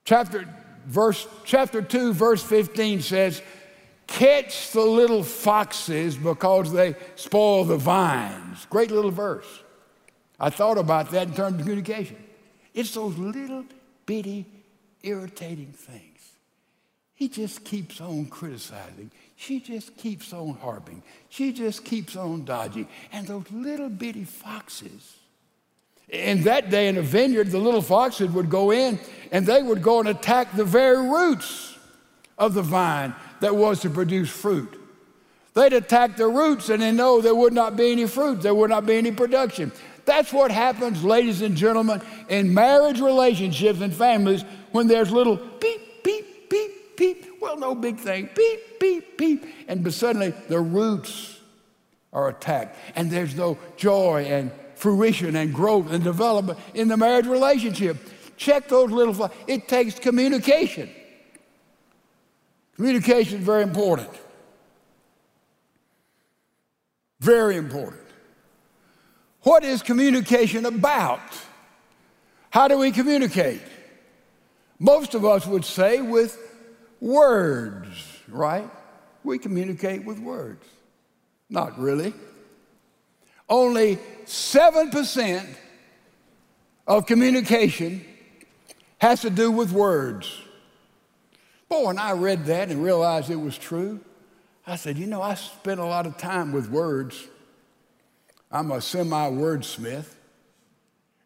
chapter 0.03 0.47
verse, 0.87 1.27
chapter 1.43 1.81
2, 1.81 2.13
verse 2.13 2.41
15 2.41 3.01
says, 3.01 3.41
Catch 4.07 4.71
the 4.71 4.81
little 4.81 5.21
foxes 5.21 6.15
because 6.15 6.71
they 6.71 6.95
spoil 7.15 7.65
the 7.65 7.77
vines. 7.77 8.65
Great 8.69 8.89
little 8.89 9.11
verse. 9.11 9.63
I 10.39 10.49
thought 10.49 10.77
about 10.77 11.11
that 11.11 11.27
in 11.27 11.33
terms 11.33 11.55
of 11.55 11.59
communication. 11.59 12.15
It's 12.73 12.93
those 12.93 13.17
little 13.17 13.65
bitty, 14.05 14.45
irritating 15.07 15.71
things. 15.71 16.03
He 17.13 17.27
just 17.29 17.63
keeps 17.63 17.99
on 17.99 18.27
criticizing. 18.27 19.09
She 19.35 19.59
just 19.59 19.97
keeps 19.97 20.33
on 20.33 20.55
harping. 20.61 21.01
She 21.29 21.51
just 21.51 21.83
keeps 21.83 22.15
on 22.15 22.45
dodging. 22.45 22.87
And 23.11 23.27
those 23.27 23.49
little 23.51 23.89
bitty 23.89 24.23
foxes 24.23 25.15
in 26.09 26.43
that 26.43 26.69
day 26.69 26.87
in 26.87 26.97
a 26.97 27.01
vineyard, 27.01 27.51
the 27.51 27.57
little 27.57 27.81
foxes 27.81 28.29
would 28.31 28.49
go 28.49 28.71
in 28.71 28.99
and 29.31 29.45
they 29.45 29.61
would 29.61 29.81
go 29.81 29.99
and 29.99 30.07
attack 30.07 30.55
the 30.55 30.63
very 30.63 31.05
roots 31.07 31.77
of 32.37 32.53
the 32.53 32.61
vine 32.61 33.13
that 33.41 33.55
was 33.55 33.81
to 33.81 33.89
produce 33.89 34.29
fruit. 34.29 34.79
They'd 35.53 35.73
attack 35.73 36.15
the 36.15 36.27
roots 36.27 36.69
and 36.69 36.81
they 36.81 36.91
know 36.91 37.19
there 37.19 37.35
would 37.35 37.53
not 37.53 37.75
be 37.75 37.91
any 37.91 38.07
fruit, 38.07 38.41
there 38.41 38.55
would 38.55 38.69
not 38.69 38.85
be 38.85 38.95
any 38.95 39.11
production. 39.11 39.71
That's 40.05 40.31
what 40.31 40.51
happens, 40.51 41.03
ladies 41.03 41.41
and 41.41 41.57
gentlemen, 41.57 42.01
in 42.29 42.53
marriage 42.53 43.01
relationships 43.01 43.81
and 43.81 43.93
families 43.93 44.45
when 44.71 44.87
there's 44.87 45.11
little 45.11 45.35
beep, 45.35 46.03
beep, 46.03 46.49
beep, 46.49 46.97
beep. 46.97 47.25
Well, 47.41 47.57
no 47.57 47.75
big 47.75 47.97
thing. 47.97 48.29
Beep, 48.35 48.79
beep, 48.79 49.17
beep. 49.17 49.45
And 49.67 49.93
suddenly 49.93 50.33
the 50.47 50.59
roots 50.59 51.39
are 52.13 52.29
attacked 52.29 52.77
and 52.95 53.11
there's 53.11 53.35
no 53.35 53.57
joy 53.75 54.25
and 54.25 54.51
fruition 54.75 55.35
and 55.35 55.53
growth 55.53 55.91
and 55.91 56.03
development 56.03 56.59
in 56.73 56.87
the 56.87 56.97
marriage 56.97 57.25
relationship. 57.25 57.97
Check 58.37 58.67
those 58.67 58.91
little, 58.91 59.31
it 59.47 59.67
takes 59.67 59.97
communication. 59.99 60.89
Communication 62.75 63.39
is 63.39 63.45
very 63.45 63.63
important. 63.63 64.09
Very 67.19 67.55
important. 67.55 68.03
What 69.41 69.63
is 69.63 69.81
communication 69.81 70.65
about? 70.65 71.19
How 72.51 72.67
do 72.67 72.77
we 72.77 72.91
communicate? 72.91 73.61
Most 74.79 75.15
of 75.15 75.25
us 75.25 75.45
would 75.47 75.65
say 75.65 76.01
with 76.01 76.37
words, 76.99 78.19
right? 78.27 78.69
We 79.23 79.39
communicate 79.39 80.05
with 80.05 80.19
words. 80.19 80.65
Not 81.49 81.79
really. 81.79 82.13
Only 83.49 83.97
7% 84.25 85.47
of 86.85 87.05
communication 87.05 88.03
has 88.99 89.21
to 89.21 89.29
do 89.29 89.51
with 89.51 89.71
words. 89.71 90.41
Boy, 91.69 91.85
when 91.85 91.99
I 91.99 92.11
read 92.11 92.45
that 92.45 92.69
and 92.69 92.83
realized 92.83 93.29
it 93.29 93.35
was 93.35 93.57
true, 93.57 93.99
I 94.65 94.75
said, 94.75 94.97
you 94.97 95.07
know, 95.07 95.21
I 95.21 95.35
spend 95.35 95.79
a 95.79 95.85
lot 95.85 96.05
of 96.05 96.17
time 96.17 96.51
with 96.51 96.69
words. 96.69 97.27
I'm 98.51 98.71
a 98.71 98.81
semi 98.81 99.29
wordsmith. 99.29 100.13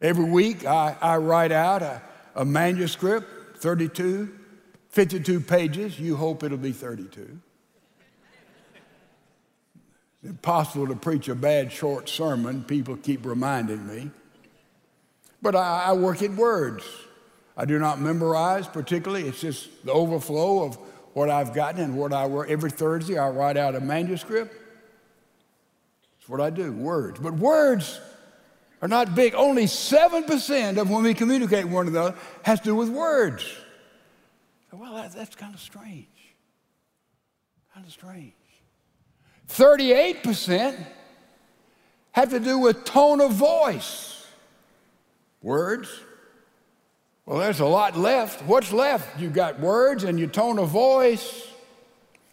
Every 0.02 0.26
week 0.26 0.66
I, 0.66 0.96
I 1.00 1.18
write 1.18 1.52
out 1.52 1.82
a, 1.82 2.02
a 2.36 2.46
manuscript, 2.46 3.28
32, 3.62 4.38
52 4.90 5.40
pages. 5.40 6.00
You 6.00 6.16
hope 6.16 6.44
it'll 6.44 6.58
be 6.58 6.72
32. 6.72 7.40
It's 10.24 10.30
impossible 10.30 10.88
to 10.88 10.96
preach 10.96 11.30
a 11.30 11.36
bad 11.36 11.72
short 11.72 12.10
sermon, 12.10 12.64
people 12.64 12.96
keep 12.98 13.26
reminding 13.26 13.88
me. 13.88 14.12
But 15.42 15.56
I, 15.56 15.86
I 15.86 15.94
work 15.94 16.22
in 16.22 16.36
words. 16.36 16.84
I 17.56 17.66
do 17.66 17.78
not 17.78 18.00
memorize 18.00 18.68
particularly, 18.68 19.28
it's 19.28 19.42
just 19.42 19.86
the 19.86 19.92
overflow 19.92 20.64
of 20.64 20.76
what 21.14 21.30
I've 21.30 21.54
gotten 21.54 21.82
and 21.82 21.98
what 21.98 22.14
I 22.14 22.26
work. 22.26 22.50
Every 22.50 22.72
Thursday, 22.72 23.18
I 23.18 23.30
write 23.30 23.58
out 23.58 23.76
a 23.76 23.80
manuscript. 23.82 24.56
That's 26.18 26.30
what 26.30 26.42
I 26.42 26.50
do, 26.50 26.72
words. 26.72 27.20
But 27.20 27.34
words 27.34 28.00
are 28.82 28.88
not 28.88 29.14
big. 29.14 29.36
Only 29.36 29.66
7% 29.66 30.78
of 30.78 30.90
when 30.90 31.04
we 31.04 31.14
communicate 31.14 31.66
with 31.66 31.74
one 31.74 31.88
another 31.88 32.16
has 32.44 32.60
to 32.62 32.66
do 32.66 32.76
with 32.76 32.90
words. 32.90 33.46
Well, 34.72 34.96
that, 34.96 35.14
that's 35.14 35.36
kind 35.36 35.54
of 35.54 35.60
strange. 35.60 36.08
Kind 37.74 37.86
of 37.86 37.92
strange. 37.92 38.34
38% 39.50 40.78
have 42.14 42.32
to 42.32 42.40
do 42.40 42.58
with 42.58 42.86
tone 42.86 43.22
of 43.22 43.34
voice. 43.34 44.26
Words. 45.42 45.90
Well, 47.26 47.40
there's 47.40 47.60
a 47.60 47.66
lot 47.66 47.98
left. 47.98 48.44
What's 48.46 48.72
left? 48.74 49.20
You've 49.20 49.34
got 49.34 49.60
words 49.60 50.04
and 50.04 50.20
your 50.20 50.30
tone 50.30 50.58
of 50.58 50.70
voice. 50.70 51.48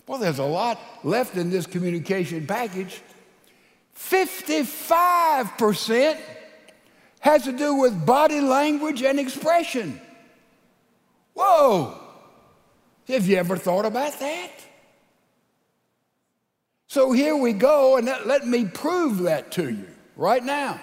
Well, 0.06 0.18
there's 0.18 0.38
a 0.38 0.44
lot 0.44 0.80
left 1.04 1.36
in 1.36 1.50
this 1.50 1.66
communication 1.66 2.46
package. 2.46 3.02
55% 3.96 6.18
has 7.20 7.44
to 7.44 7.52
do 7.52 7.74
with 7.74 8.06
body 8.06 8.40
language 8.40 9.02
and 9.02 9.18
expression. 9.18 10.00
Whoa! 11.34 11.98
Have 13.08 13.26
you 13.26 13.36
ever 13.36 13.56
thought 13.56 13.86
about 13.86 14.18
that? 14.20 14.50
So 16.88 17.12
here 17.12 17.36
we 17.36 17.52
go, 17.52 17.96
and 17.96 18.06
let, 18.24 18.46
me 18.46 18.64
prove 18.64 19.18
that 19.18 19.52
to 19.52 19.68
you 19.68 19.88
right 20.16 20.42
now. 20.42 20.80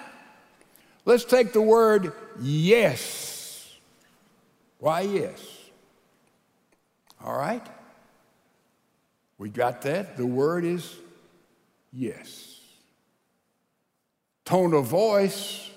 Let's 1.04 1.24
take 1.24 1.52
the 1.52 1.62
word 1.62 2.12
yes. 2.40 3.74
Why 4.78 5.02
yes? 5.02 5.44
All 7.24 7.36
right? 7.36 7.64
We 9.38 9.48
got 9.48 9.82
that? 9.82 10.16
The 10.16 10.26
word 10.26 10.64
is 10.64 10.94
yes. 11.92 12.60
Tone 14.44 14.74
of 14.74 14.86
voice, 14.86 15.70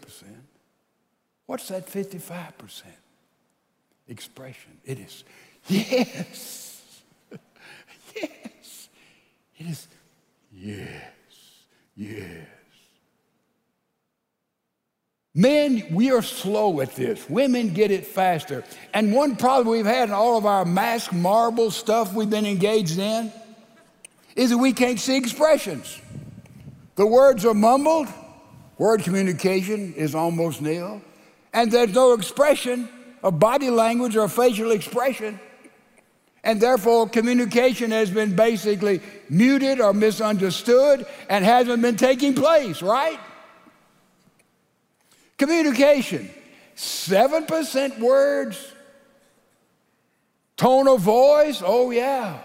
What's 1.46 1.68
that 1.68 1.86
55% 1.88 2.82
expression? 4.08 4.78
It 4.84 4.98
is 5.00 5.24
yes. 5.66 7.02
yes. 8.14 8.88
It 9.56 9.66
is 9.66 9.88
yes. 10.52 10.86
Yes. 11.96 12.46
Men, 15.34 15.84
we 15.92 16.10
are 16.10 16.22
slow 16.22 16.80
at 16.80 16.96
this. 16.96 17.28
Women 17.30 17.72
get 17.72 17.92
it 17.92 18.04
faster. 18.04 18.64
And 18.92 19.12
one 19.12 19.36
problem 19.36 19.68
we've 19.68 19.86
had 19.86 20.08
in 20.08 20.14
all 20.14 20.36
of 20.36 20.44
our 20.44 20.64
mask 20.64 21.12
marble 21.12 21.70
stuff 21.70 22.12
we've 22.12 22.28
been 22.28 22.46
engaged 22.46 22.98
in 22.98 23.32
is 24.34 24.50
that 24.50 24.58
we 24.58 24.72
can't 24.72 24.98
see 24.98 25.16
expressions. 25.16 26.00
The 26.96 27.06
words 27.06 27.44
are 27.44 27.54
mumbled, 27.54 28.08
word 28.76 29.02
communication 29.04 29.94
is 29.94 30.14
almost 30.14 30.60
nil, 30.60 31.00
and 31.52 31.70
there's 31.70 31.94
no 31.94 32.12
expression 32.14 32.88
of 33.22 33.38
body 33.38 33.70
language 33.70 34.16
or 34.16 34.28
facial 34.28 34.72
expression. 34.72 35.38
And 36.42 36.60
therefore, 36.60 37.08
communication 37.08 37.90
has 37.92 38.10
been 38.10 38.34
basically 38.34 39.00
muted 39.28 39.80
or 39.80 39.92
misunderstood 39.92 41.06
and 41.28 41.44
hasn't 41.44 41.82
been 41.82 41.96
taking 41.96 42.34
place, 42.34 42.82
right? 42.82 43.20
Communication 45.40 46.28
7% 46.76 47.98
words, 47.98 48.72
tone 50.58 50.86
of 50.86 51.00
voice, 51.00 51.62
oh 51.64 51.90
yeah, 51.90 52.40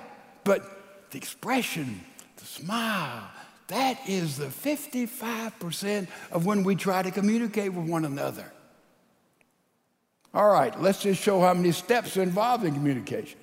but 0.46 1.12
the 1.12 1.18
expression, 1.18 2.00
the 2.38 2.46
smile, 2.46 3.30
that 3.68 4.00
is 4.08 4.38
the 4.38 4.46
55% 4.46 6.08
of 6.32 6.46
when 6.46 6.64
we 6.64 6.78
try 6.78 7.02
to 7.04 7.12
communicate 7.12 7.74
with 7.74 7.86
one 7.90 8.06
another. 8.06 8.50
All 10.34 10.50
right, 10.50 10.80
let's 10.80 11.02
just 11.02 11.22
show 11.22 11.42
how 11.42 11.54
many 11.54 11.74
steps 11.74 12.16
are 12.16 12.24
involved 12.24 12.64
in 12.64 12.74
communication. 12.74 13.38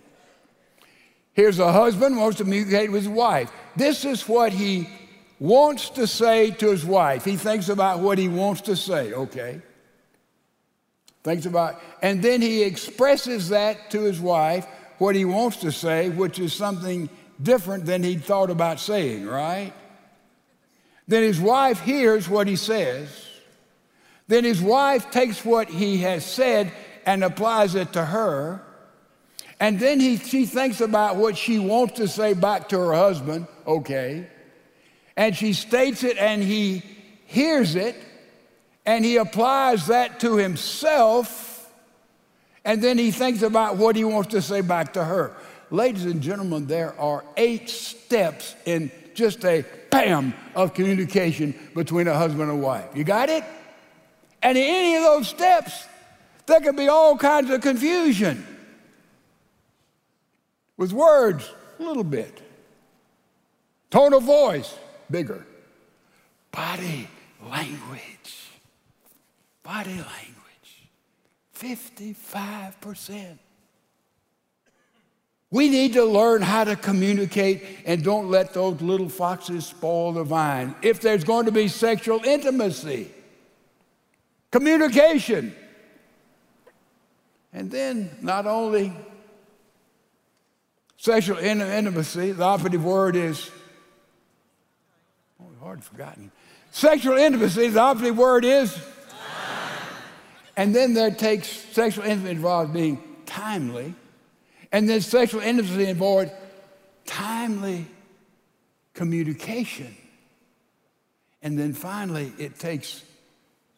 Here's 1.35 1.59
a 1.59 1.71
husband 1.71 2.17
wants 2.17 2.39
to 2.39 2.45
communicate 2.45 2.91
with 2.91 3.03
his 3.03 3.13
wife. 3.13 3.53
This 3.77 4.07
is 4.07 4.27
what 4.27 4.55
he 4.55 4.89
wants 5.43 5.91
to 5.91 6.07
say 6.07 6.53
to 6.53 6.71
his 6.71 6.85
wife. 6.85 7.25
He 7.25 7.37
thinks 7.37 7.69
about 7.69 7.99
what 7.99 8.17
he 8.17 8.29
wants 8.29 8.61
to 8.63 8.77
say, 8.77 9.13
okay? 9.13 9.61
Thinks 11.25 11.47
about, 11.47 11.83
and 12.01 12.23
then 12.23 12.41
he 12.41 12.63
expresses 12.63 13.49
that 13.49 13.91
to 13.91 14.03
his 14.03 14.21
wife, 14.21 14.69
what 14.99 15.17
he 15.17 15.25
wants 15.25 15.57
to 15.59 15.73
say, 15.73 16.11
which 16.11 16.39
is 16.39 16.53
something 16.53 17.11
different 17.43 17.87
than 17.87 18.05
he'd 18.05 18.23
thought 18.23 18.51
about 18.51 18.79
saying, 18.79 19.27
right? 19.27 19.73
Then 21.09 21.25
his 21.25 21.41
wife 21.41 21.81
hears 21.81 22.29
what 22.29 22.47
he 22.47 22.55
says. 22.55 23.09
Then 24.29 24.45
his 24.45 24.63
wife 24.63 25.11
takes 25.11 25.45
what 25.45 25.69
he 25.69 25.99
has 25.99 26.25
said 26.25 26.73
and 27.05 27.25
applies 27.25 27.75
it 27.75 27.95
to 27.95 28.05
her. 28.05 28.63
And 29.59 29.81
then 29.81 29.99
he, 29.99 30.19
she 30.19 30.47
thinks 30.47 30.81
about 30.81 31.17
what 31.17 31.37
she 31.37 31.59
wants 31.59 31.95
to 31.95 32.07
say 32.07 32.33
back 32.33 32.69
to 32.69 32.79
her 32.79 32.95
husband, 32.95 33.49
okay? 33.67 34.29
And 35.17 35.37
she 35.37 35.53
states 35.53 36.05
it, 36.05 36.17
and 36.19 36.43
he 36.43 36.83
hears 37.27 37.77
it, 37.77 37.97
and 38.85 39.05
he 39.05 39.17
applies 39.17 39.87
that 39.87 40.21
to 40.21 40.37
himself, 40.37 41.71
and 42.65 42.83
then 42.83 42.99
he 42.99 43.11
thinks 43.11 43.43
about 43.43 43.77
what 43.77 43.97
he 43.97 44.05
wants 44.05 44.31
to 44.31 44.43
say 44.43 44.61
back 44.61 44.95
to 44.95 45.05
her. 45.05 45.35
Ladies 45.71 46.05
and 46.05 46.21
gentlemen, 46.21 46.67
there 46.67 46.99
are 47.01 47.25
eight 47.37 47.71
steps 47.71 48.55
in 48.67 48.91
just 49.15 49.45
a 49.45 49.65
bam 49.91 50.35
of 50.55 50.75
communication 50.75 51.55
between 51.75 52.09
a 52.09 52.15
husband 52.15 52.51
and 52.51 52.63
wife. 52.63 52.89
You 52.95 53.05
got 53.05 53.29
it? 53.29 53.45
And 54.43 54.59
in 54.59 54.65
any 54.65 54.97
of 54.97 55.03
those 55.03 55.29
steps, 55.29 55.87
there 56.47 56.61
can 56.61 56.77
be 56.77 56.89
all 56.89 57.17
kinds 57.17 57.51
of 57.51 57.61
confusion. 57.61 58.47
With 60.77 60.93
words, 60.93 61.49
a 61.79 61.83
little 61.83 62.05
bit. 62.05 62.43
Tone 63.91 64.15
of 64.15 64.23
voice, 64.25 64.75
bigger. 65.13 65.47
Body 66.51 67.09
language. 67.49 68.49
Body 69.63 69.91
language. 69.91 70.43
55%. 71.55 73.39
We 75.51 75.69
need 75.69 75.93
to 75.93 76.05
learn 76.05 76.41
how 76.41 76.65
to 76.65 76.77
communicate 76.77 77.63
and 77.85 78.03
don't 78.03 78.31
let 78.31 78.55
those 78.55 78.81
little 78.81 79.11
foxes 79.11 79.67
spoil 79.67 80.13
the 80.13 80.25
vine. 80.25 80.75
If 80.81 81.03
there's 81.03 81.25
going 81.25 81.45
to 81.45 81.53
be 81.53 81.69
sexual 81.69 82.25
intimacy, 82.25 83.11
communication. 84.51 85.55
And 87.53 87.71
then 87.71 88.11
not 88.23 88.47
only 88.47 88.95
sexual 90.97 91.37
intimacy, 91.37 92.33
the 92.33 92.45
operative 92.45 92.83
word 92.83 93.15
is 93.15 93.51
forgotten. 95.81 96.31
Sexual 96.71 97.17
intimacy, 97.19 97.69
the 97.69 97.81
opposite 97.81 98.15
word 98.15 98.45
is. 98.45 98.77
And 100.57 100.75
then 100.75 100.95
there 100.95 101.11
takes 101.11 101.49
sexual 101.49 102.05
intimacy 102.05 102.31
involves 102.31 102.73
being 102.73 103.03
timely. 103.25 103.95
And 104.71 104.89
then 104.89 105.01
sexual 105.01 105.41
intimacy 105.41 105.87
involves 105.87 106.31
timely 107.07 107.87
communication. 108.95 109.97
And 111.43 111.59
then 111.59 111.73
finally, 111.73 112.33
it 112.39 112.59
takes 112.59 113.03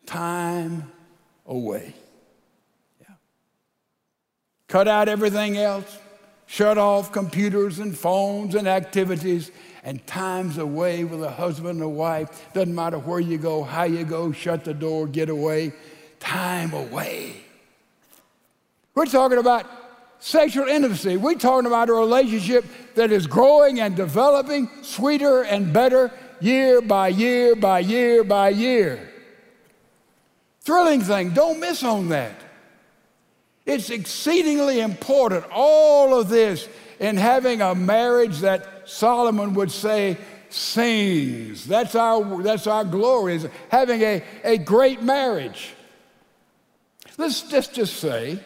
time 0.07 0.91
away. 1.47 1.95
Yeah. 3.01 3.15
Cut 4.69 4.89
out 4.89 5.09
everything 5.09 5.57
else, 5.57 5.99
shut 6.47 6.77
off 6.77 7.13
computers 7.13 7.79
and 7.79 7.97
phones 7.97 8.55
and 8.55 8.69
activities, 8.69 9.51
and 9.85 10.05
time's 10.07 10.59
away 10.59 11.05
with 11.05 11.23
a 11.23 11.31
husband 11.31 11.75
and 11.75 11.83
a 11.83 11.89
wife. 11.89 12.53
Doesn't 12.55 12.75
matter 12.75 12.99
where 12.99 13.21
you 13.21 13.39
go, 13.39 13.63
how 13.63 13.85
you 13.85 14.05
go, 14.05 14.33
shut 14.33 14.65
the 14.65 14.75
door, 14.75 15.07
get 15.07 15.29
away. 15.29 15.73
Time 16.21 16.73
away. 16.73 17.37
We're 18.95 19.07
talking 19.07 19.39
about 19.39 19.67
sexual 20.21 20.67
intimacy. 20.69 21.19
We're 21.19 21.35
talking 21.35 21.67
about 21.67 21.91
a 21.91 21.93
relationship 21.93 22.65
that 22.95 23.13
is 23.13 23.27
growing 23.27 23.81
and 23.81 23.95
developing 23.95 24.71
sweeter 24.83 25.43
and 25.43 25.73
better 25.73 26.11
year 26.41 26.81
by 26.81 27.09
year 27.09 27.55
by 27.55 27.81
year 27.81 28.25
by 28.25 28.49
year. 28.49 29.11
Thrilling 30.61 31.03
thing, 31.03 31.31
don't 31.31 31.61
miss 31.61 31.83
on 31.83 32.09
that. 32.09 32.44
It's 33.67 33.91
exceedingly 33.91 34.81
important, 34.81 35.47
all 35.51 36.19
of 36.19 36.29
this, 36.29 36.69
in 37.01 37.17
having 37.17 37.63
a 37.63 37.75
marriage 37.75 38.41
that 38.41 38.89
Solomon 38.89 39.55
would 39.55 39.71
say, 39.71 40.19
sings. 40.51 41.67
That's 41.67 41.95
our, 41.95 42.43
that's 42.43 42.67
our 42.67 42.85
glory, 42.85 43.37
is 43.37 43.49
having 43.71 44.03
a, 44.03 44.23
a 44.45 44.59
great 44.59 45.03
marriage. 45.03 45.75
Let's 47.17 47.43
just, 47.43 47.75
just 47.75 47.97
say, 47.97 48.39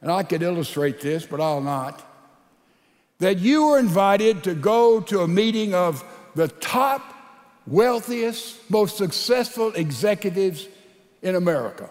and 0.00 0.12
I 0.12 0.22
could 0.22 0.42
illustrate 0.42 1.00
this, 1.00 1.24
but 1.26 1.40
I'll 1.40 1.60
not, 1.60 2.02
that 3.18 3.38
you 3.38 3.66
were 3.66 3.78
invited 3.78 4.44
to 4.44 4.54
go 4.54 5.00
to 5.00 5.20
a 5.20 5.28
meeting 5.28 5.74
of 5.74 6.04
the 6.34 6.48
top, 6.48 7.02
wealthiest, 7.66 8.70
most 8.70 8.98
successful 8.98 9.72
executives 9.72 10.68
in 11.22 11.34
America. 11.34 11.88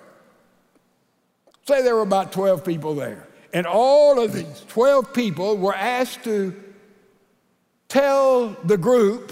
Say 1.68 1.82
there 1.82 1.96
were 1.96 2.02
about 2.02 2.32
12 2.32 2.66
people 2.66 2.96
there. 2.96 3.28
And 3.54 3.66
all 3.66 4.20
of 4.20 4.34
these 4.34 4.66
12 4.70 5.14
people 5.14 5.58
were 5.58 5.76
asked 5.76 6.24
to 6.24 6.54
tell 7.88 8.50
the 8.64 8.78
group 8.78 9.32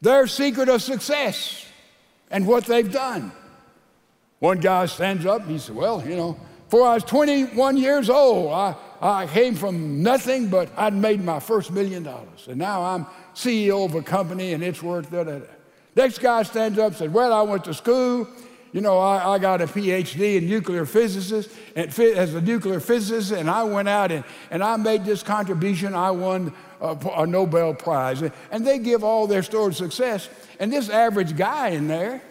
their 0.00 0.26
secret 0.26 0.68
of 0.68 0.82
success 0.82 1.66
and 2.30 2.46
what 2.46 2.64
they've 2.64 2.90
done. 2.90 3.32
One 4.38 4.58
guy 4.58 4.86
stands 4.86 5.26
up 5.26 5.42
and 5.42 5.50
he 5.50 5.58
said, 5.58 5.76
Well, 5.76 6.02
you 6.06 6.16
know, 6.16 6.40
before 6.64 6.86
I 6.86 6.94
was 6.94 7.04
21 7.04 7.76
years 7.76 8.08
old, 8.08 8.52
I, 8.52 8.74
I 9.00 9.26
came 9.26 9.54
from 9.54 10.02
nothing, 10.02 10.48
but 10.48 10.70
I'd 10.76 10.94
made 10.94 11.22
my 11.22 11.38
first 11.38 11.70
million 11.70 12.02
dollars. 12.02 12.48
And 12.48 12.56
now 12.56 12.82
I'm 12.82 13.06
CEO 13.34 13.84
of 13.84 13.94
a 13.94 14.02
company 14.02 14.54
and 14.54 14.64
it's 14.64 14.82
worth 14.82 15.10
da 15.10 15.24
da 15.24 15.40
da. 15.40 15.46
Next 15.94 16.20
guy 16.20 16.42
stands 16.44 16.78
up 16.78 16.88
and 16.88 16.96
said, 16.96 17.12
Well, 17.12 17.32
I 17.32 17.42
went 17.42 17.64
to 17.64 17.74
school. 17.74 18.26
You 18.72 18.80
know, 18.80 18.98
I, 18.98 19.34
I 19.34 19.38
got 19.38 19.60
a 19.60 19.66
PhD 19.66 20.36
in 20.36 20.48
nuclear 20.48 20.86
physics 20.86 21.48
and 21.74 21.98
as 21.98 22.34
a 22.34 22.40
nuclear 22.40 22.78
physicist, 22.78 23.32
and 23.32 23.50
I 23.50 23.64
went 23.64 23.88
out 23.88 24.12
and, 24.12 24.24
and 24.50 24.62
I 24.62 24.76
made 24.76 25.04
this 25.04 25.22
contribution. 25.22 25.94
I 25.94 26.12
won 26.12 26.52
a, 26.80 26.96
a 27.16 27.26
Nobel 27.26 27.74
Prize. 27.74 28.22
And 28.50 28.66
they 28.66 28.78
give 28.78 29.02
all 29.02 29.26
their 29.26 29.42
story 29.42 29.68
of 29.68 29.76
success. 29.76 30.28
And 30.58 30.72
this 30.72 30.88
average 30.88 31.36
guy 31.36 31.68
in 31.68 31.88
there, 31.88 32.22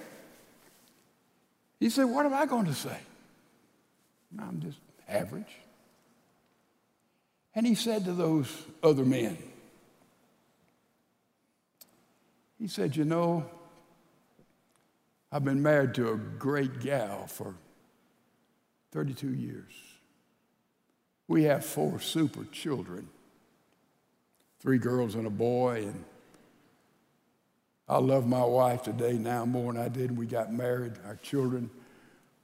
he 1.79 1.89
said, 1.89 2.05
What 2.05 2.25
am 2.25 2.33
I 2.33 2.45
going 2.45 2.65
to 2.65 2.73
say? 2.73 2.97
I'm 4.37 4.61
just 4.61 4.77
average. 5.07 5.55
And 7.55 7.65
he 7.65 7.75
said 7.75 8.05
to 8.05 8.13
those 8.13 8.49
other 8.81 9.03
men, 9.03 9.37
He 12.57 12.67
said, 12.67 12.95
You 12.95 13.05
know, 13.05 13.45
I've 15.32 15.45
been 15.45 15.61
married 15.61 15.93
to 15.95 16.11
a 16.11 16.17
great 16.17 16.80
gal 16.80 17.27
for 17.27 17.55
32 18.91 19.34
years. 19.34 19.71
We 21.27 21.43
have 21.43 21.63
four 21.63 21.99
super 21.99 22.45
children. 22.45 23.09
three 24.59 24.77
girls 24.77 25.15
and 25.15 25.25
a 25.25 25.30
boy. 25.30 25.86
And 25.88 26.03
I 27.88 27.99
love 27.99 28.27
my 28.27 28.43
wife 28.43 28.84
today 28.84 29.13
now 29.13 29.45
more 29.45 29.71
than 29.71 29.82
I 29.82 29.88
did 29.88 30.11
when 30.11 30.19
we 30.19 30.25
got 30.25 30.51
married. 30.51 30.93
Our 31.05 31.15
children, 31.15 31.69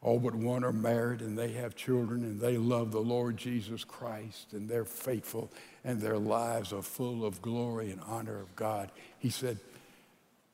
all 0.01 0.19
but 0.19 0.33
one, 0.33 0.63
are 0.63 0.71
married 0.71 1.19
and 1.21 1.37
they 1.37 1.51
have 1.53 1.75
children 1.75 2.23
and 2.23 2.39
they 2.39 2.57
love 2.57 2.91
the 2.91 3.01
Lord 3.01 3.35
Jesus 3.35 3.83
Christ 3.83 4.53
and 4.53 4.69
they're 4.69 4.85
faithful 4.85 5.51
and 5.83 5.99
their 5.99 6.17
lives 6.17 6.71
are 6.71 6.81
full 6.81 7.25
of 7.25 7.41
glory 7.41 7.91
and 7.91 7.99
honor 8.07 8.39
of 8.39 8.55
God. 8.55 8.91
He 9.19 9.29
said, 9.29 9.59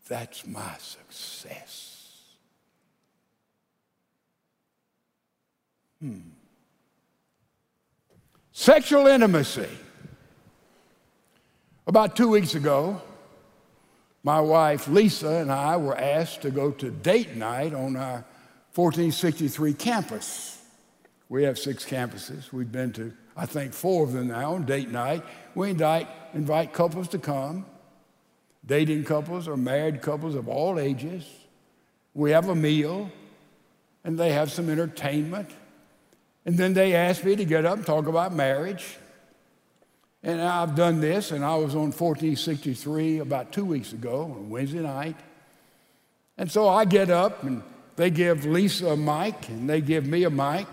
That's 0.08 0.48
my 0.48 0.78
success. 0.80 2.01
Hmm. 6.02 6.20
Sexual 8.52 9.08
intimacy. 9.08 9.70
About 11.88 12.16
two 12.16 12.30
weeks 12.30 12.56
ago, 12.56 13.02
my 14.24 14.40
wife 14.40 14.88
Lisa 14.88 15.30
and 15.30 15.52
I 15.52 15.78
were 15.78 15.98
asked 15.98 16.42
to 16.42 16.52
go 16.52 16.72
to 16.72 16.92
date 16.92 17.36
night 17.36 17.74
on 17.74 17.96
our 17.96 18.26
1463 18.74 19.74
campus. 19.74 20.62
We 21.30 21.44
have 21.44 21.58
six 21.58 21.86
campuses. 21.86 22.52
We've 22.52 22.72
been 22.72 22.92
to, 22.94 23.14
I 23.38 23.46
think, 23.46 23.74
four 23.74 24.04
of 24.04 24.12
them 24.12 24.28
now 24.28 24.56
on 24.56 24.66
date 24.66 24.90
night. 24.90 25.24
We 25.56 25.70
invite, 25.70 26.08
invite 26.34 26.74
couples 26.74 27.08
to 27.10 27.20
come, 27.20 27.66
dating 28.66 29.06
couples 29.06 29.48
or 29.48 29.56
married 29.56 30.02
couples 30.02 30.36
of 30.36 30.48
all 30.48 30.80
ages. 30.80 31.26
We 32.14 32.32
have 32.32 32.50
a 32.50 32.56
meal, 32.56 33.10
and 34.04 34.18
they 34.18 34.34
have 34.34 34.52
some 34.52 34.70
entertainment. 34.70 35.50
And 36.46 36.58
then 36.58 36.74
they 36.74 36.96
asked 36.96 37.24
me 37.24 37.36
to 37.36 37.46
get 37.46 37.66
up 37.66 37.78
and 37.78 37.86
talk 37.86 38.08
about 38.08 38.34
marriage. 38.34 38.98
And 40.24 40.42
I've 40.42 40.76
done 40.76 41.00
this, 41.00 41.32
and 41.32 41.44
I 41.44 41.56
was 41.56 41.74
on 41.74 41.92
1463 41.92 43.20
about 43.20 43.52
two 43.52 43.66
weeks 43.66 43.94
ago 43.94 44.24
on 44.24 44.50
Wednesday 44.50 44.80
night. 44.80 45.16
And 46.38 46.52
so 46.52 46.68
I 46.68 46.86
get 46.86 47.10
up, 47.10 47.44
and 47.44 47.64
they 47.96 48.10
give 48.10 48.46
Lisa 48.46 48.90
a 48.90 48.98
mic, 48.98 49.50
and 49.50 49.70
they 49.70 49.82
give 49.82 50.06
me 50.06 50.24
a 50.24 50.30
mic. 50.30 50.68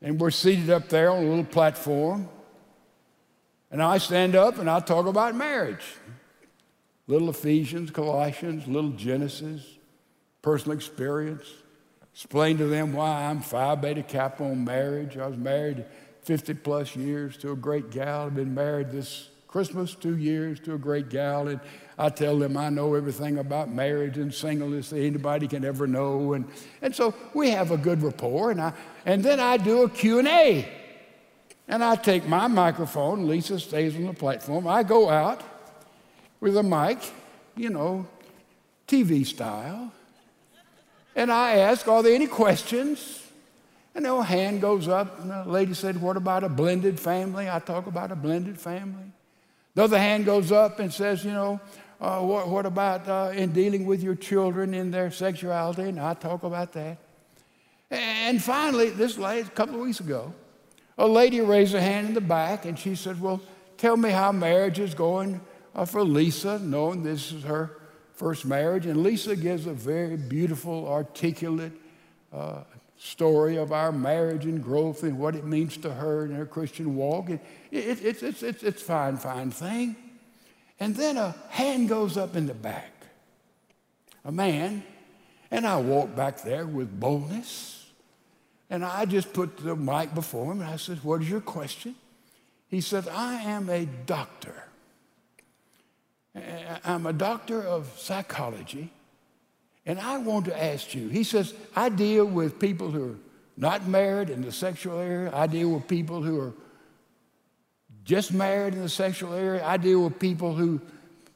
And 0.00 0.20
we're 0.20 0.30
seated 0.30 0.68
up 0.68 0.88
there 0.88 1.10
on 1.10 1.24
a 1.24 1.28
little 1.28 1.44
platform. 1.44 2.28
And 3.70 3.82
I 3.82 3.98
stand 3.98 4.36
up 4.36 4.58
and 4.58 4.68
I 4.68 4.80
talk 4.80 5.06
about 5.06 5.34
marriage. 5.34 5.84
Little 7.06 7.30
Ephesians, 7.30 7.90
Colossians, 7.90 8.66
little 8.66 8.90
Genesis, 8.90 9.64
personal 10.42 10.76
experience. 10.76 11.46
Explain 12.14 12.58
to 12.58 12.66
them 12.66 12.92
why 12.92 13.24
I'm 13.24 13.40
Phi 13.40 13.74
Beta 13.74 14.02
Kappa 14.02 14.44
on 14.44 14.64
marriage. 14.64 15.16
I 15.16 15.26
was 15.26 15.36
married 15.36 15.84
50 16.22 16.54
plus 16.54 16.94
years 16.94 17.36
to 17.38 17.52
a 17.52 17.56
great 17.56 17.90
gal. 17.90 18.26
I've 18.26 18.34
been 18.34 18.54
married 18.54 18.90
this 18.90 19.30
Christmas 19.48 19.94
two 19.94 20.16
years 20.16 20.60
to 20.60 20.74
a 20.74 20.78
great 20.78 21.08
gal. 21.08 21.48
And 21.48 21.60
I 21.98 22.10
tell 22.10 22.38
them 22.38 22.56
I 22.56 22.68
know 22.68 22.94
everything 22.94 23.38
about 23.38 23.70
marriage 23.70 24.18
and 24.18 24.32
singleness 24.32 24.90
that 24.90 25.00
anybody 25.00 25.48
can 25.48 25.64
ever 25.64 25.86
know. 25.86 26.34
And, 26.34 26.46
and 26.82 26.94
so 26.94 27.14
we 27.34 27.50
have 27.50 27.70
a 27.70 27.76
good 27.76 28.02
rapport. 28.02 28.50
And, 28.50 28.60
I, 28.60 28.72
and 29.06 29.22
then 29.22 29.40
I 29.40 29.56
do 29.56 29.82
a 29.82 29.88
Q&A. 29.88 30.68
And 31.68 31.82
I 31.82 31.96
take 31.96 32.26
my 32.26 32.46
microphone, 32.46 33.26
Lisa 33.26 33.58
stays 33.58 33.96
on 33.96 34.04
the 34.04 34.12
platform. 34.12 34.66
I 34.66 34.82
go 34.82 35.08
out 35.08 35.42
with 36.40 36.56
a 36.56 36.62
mic, 36.62 36.98
you 37.56 37.70
know, 37.70 38.06
TV 38.86 39.24
style. 39.24 39.92
And 41.14 41.30
I 41.30 41.56
ask, 41.58 41.86
Are 41.88 42.02
there 42.02 42.14
any 42.14 42.26
questions? 42.26 43.20
And 43.94 44.06
a 44.06 44.22
hand 44.22 44.62
goes 44.62 44.88
up, 44.88 45.20
and 45.20 45.30
the 45.30 45.44
lady 45.44 45.74
said, 45.74 46.00
What 46.00 46.16
about 46.16 46.44
a 46.44 46.48
blended 46.48 46.98
family? 46.98 47.50
I 47.50 47.58
talk 47.58 47.86
about 47.86 48.10
a 48.10 48.16
blended 48.16 48.58
family. 48.58 49.12
The 49.74 49.84
other 49.84 49.98
hand 49.98 50.24
goes 50.24 50.50
up 50.50 50.78
and 50.78 50.92
says, 50.92 51.24
You 51.24 51.32
know, 51.32 51.60
uh, 52.00 52.20
what, 52.20 52.48
what, 52.48 52.66
about 52.66 53.06
uh, 53.08 53.32
in 53.34 53.52
dealing 53.52 53.84
with 53.84 54.02
your 54.02 54.14
children 54.14 54.74
in 54.74 54.90
their 54.90 55.10
sexuality? 55.10 55.82
And 55.82 56.00
I 56.00 56.14
talk 56.14 56.42
about 56.42 56.72
that. 56.72 56.98
And 57.90 58.42
finally, 58.42 58.88
this 58.90 59.18
lady, 59.18 59.46
a 59.46 59.50
couple 59.50 59.74
of 59.74 59.82
weeks 59.82 60.00
ago, 60.00 60.32
a 60.96 61.06
lady 61.06 61.40
raised 61.42 61.74
her 61.74 61.80
hand 61.80 62.08
in 62.08 62.14
the 62.14 62.22
back 62.22 62.64
and 62.64 62.78
she 62.78 62.94
said, 62.94 63.20
Well, 63.20 63.42
tell 63.76 63.98
me 63.98 64.10
how 64.10 64.32
marriage 64.32 64.78
is 64.78 64.94
going 64.94 65.40
uh, 65.74 65.84
for 65.84 66.02
Lisa, 66.02 66.58
knowing 66.58 67.02
this 67.02 67.32
is 67.32 67.44
her 67.44 67.81
first 68.22 68.46
marriage. 68.46 68.86
And 68.86 69.02
Lisa 69.02 69.34
gives 69.34 69.66
a 69.66 69.72
very 69.72 70.16
beautiful, 70.16 70.88
articulate 70.88 71.72
uh, 72.32 72.62
story 72.96 73.56
of 73.56 73.72
our 73.72 73.90
marriage 73.90 74.44
and 74.44 74.62
growth 74.62 75.02
and 75.02 75.18
what 75.18 75.34
it 75.34 75.44
means 75.44 75.76
to 75.78 75.92
her 75.92 76.22
and 76.22 76.36
her 76.36 76.46
Christian 76.46 76.94
walk. 76.94 77.30
It, 77.30 77.40
it, 77.72 78.04
it, 78.04 78.22
it's, 78.22 78.42
it's, 78.44 78.62
it's 78.62 78.80
fine, 78.80 79.16
fine 79.16 79.50
thing. 79.50 79.96
And 80.78 80.94
then 80.94 81.16
a 81.16 81.34
hand 81.48 81.88
goes 81.88 82.16
up 82.16 82.36
in 82.36 82.46
the 82.46 82.54
back, 82.54 82.92
a 84.24 84.30
man, 84.30 84.84
and 85.50 85.66
I 85.66 85.80
walk 85.80 86.14
back 86.14 86.42
there 86.42 86.64
with 86.64 87.00
boldness. 87.00 87.90
And 88.70 88.84
I 88.84 89.04
just 89.04 89.32
put 89.32 89.56
the 89.56 89.74
mic 89.74 90.14
before 90.14 90.52
him 90.52 90.60
and 90.60 90.70
I 90.70 90.76
said, 90.76 91.02
What 91.02 91.22
is 91.22 91.28
your 91.28 91.40
question? 91.40 91.96
He 92.68 92.80
said, 92.80 93.08
I 93.08 93.34
am 93.42 93.68
a 93.68 93.84
doctor. 93.84 94.68
I'm 96.84 97.06
a 97.06 97.12
doctor 97.12 97.62
of 97.62 97.92
psychology, 97.98 98.90
and 99.84 100.00
I 100.00 100.18
want 100.18 100.46
to 100.46 100.62
ask 100.62 100.94
you. 100.94 101.08
He 101.08 101.24
says, 101.24 101.52
I 101.76 101.90
deal 101.90 102.24
with 102.24 102.58
people 102.58 102.90
who 102.90 103.12
are 103.12 103.16
not 103.56 103.86
married 103.86 104.30
in 104.30 104.42
the 104.42 104.52
sexual 104.52 104.98
area, 104.98 105.30
I 105.34 105.46
deal 105.46 105.70
with 105.70 105.86
people 105.86 106.22
who 106.22 106.40
are 106.40 106.52
just 108.04 108.32
married 108.32 108.74
in 108.74 108.80
the 108.80 108.88
sexual 108.88 109.34
area, 109.34 109.64
I 109.64 109.76
deal 109.76 110.04
with 110.04 110.18
people 110.18 110.54
who've 110.54 110.80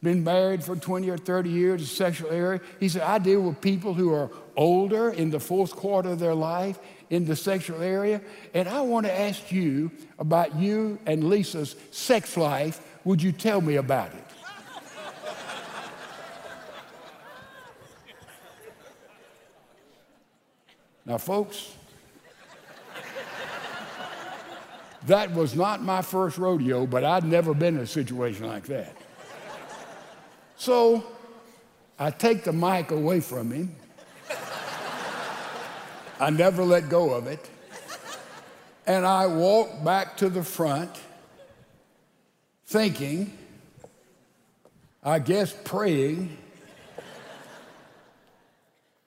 been 0.02 0.24
married 0.24 0.64
for 0.64 0.76
20 0.76 1.10
or 1.10 1.18
30 1.18 1.50
years 1.50 1.80
in 1.80 1.86
the 1.86 1.86
sexual 1.86 2.30
area. 2.30 2.60
He 2.80 2.88
said, 2.88 3.02
I 3.02 3.18
deal 3.18 3.42
with 3.42 3.60
people 3.60 3.92
who 3.94 4.14
are 4.14 4.30
older 4.56 5.10
in 5.10 5.30
the 5.30 5.40
fourth 5.40 5.74
quarter 5.74 6.10
of 6.10 6.18
their 6.18 6.34
life 6.34 6.78
in 7.10 7.24
the 7.24 7.36
sexual 7.36 7.82
area, 7.82 8.20
and 8.54 8.68
I 8.68 8.80
want 8.80 9.06
to 9.06 9.20
ask 9.20 9.52
you 9.52 9.90
about 10.18 10.56
you 10.56 10.98
and 11.06 11.24
Lisa's 11.24 11.76
sex 11.90 12.36
life. 12.36 12.80
Would 13.04 13.22
you 13.22 13.32
tell 13.32 13.60
me 13.60 13.76
about 13.76 14.12
it? 14.14 14.25
Now, 21.06 21.18
folks, 21.18 21.72
that 25.06 25.32
was 25.32 25.54
not 25.54 25.80
my 25.80 26.02
first 26.02 26.36
rodeo, 26.36 26.84
but 26.84 27.04
I'd 27.04 27.22
never 27.22 27.54
been 27.54 27.76
in 27.76 27.82
a 27.82 27.86
situation 27.86 28.48
like 28.48 28.64
that. 28.66 28.96
So 30.56 31.04
I 31.96 32.10
take 32.10 32.42
the 32.42 32.52
mic 32.52 32.90
away 32.90 33.20
from 33.20 33.52
him. 33.52 33.76
I 36.18 36.30
never 36.30 36.64
let 36.64 36.88
go 36.88 37.14
of 37.14 37.28
it. 37.28 37.48
And 38.84 39.06
I 39.06 39.26
walk 39.26 39.84
back 39.84 40.16
to 40.18 40.28
the 40.28 40.42
front 40.42 40.90
thinking, 42.66 43.36
I 45.04 45.20
guess 45.20 45.54
praying 45.64 46.36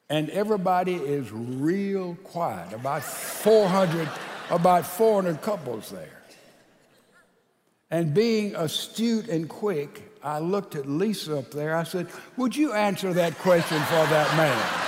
and 0.10 0.30
everybody 0.32 0.96
is 0.96 1.32
real 1.32 2.16
quiet. 2.24 2.74
About 2.74 3.04
400, 3.04 4.10
about 4.50 4.86
400 4.86 5.42
couples 5.42 5.92
there. 5.92 6.20
And 7.92 8.14
being 8.14 8.56
astute 8.56 9.30
and 9.30 9.48
quick, 9.48 10.12
I 10.24 10.40
looked 10.40 10.76
at 10.76 10.88
Lisa 10.88 11.38
up 11.38 11.52
there. 11.52 11.76
I 11.76 11.84
said, 11.84 12.08
Would 12.38 12.56
you 12.56 12.74
answer 12.74 13.14
that 13.14 13.38
question 13.40 13.80
for 13.80 13.94
that 13.94 14.38
man? 14.38 14.86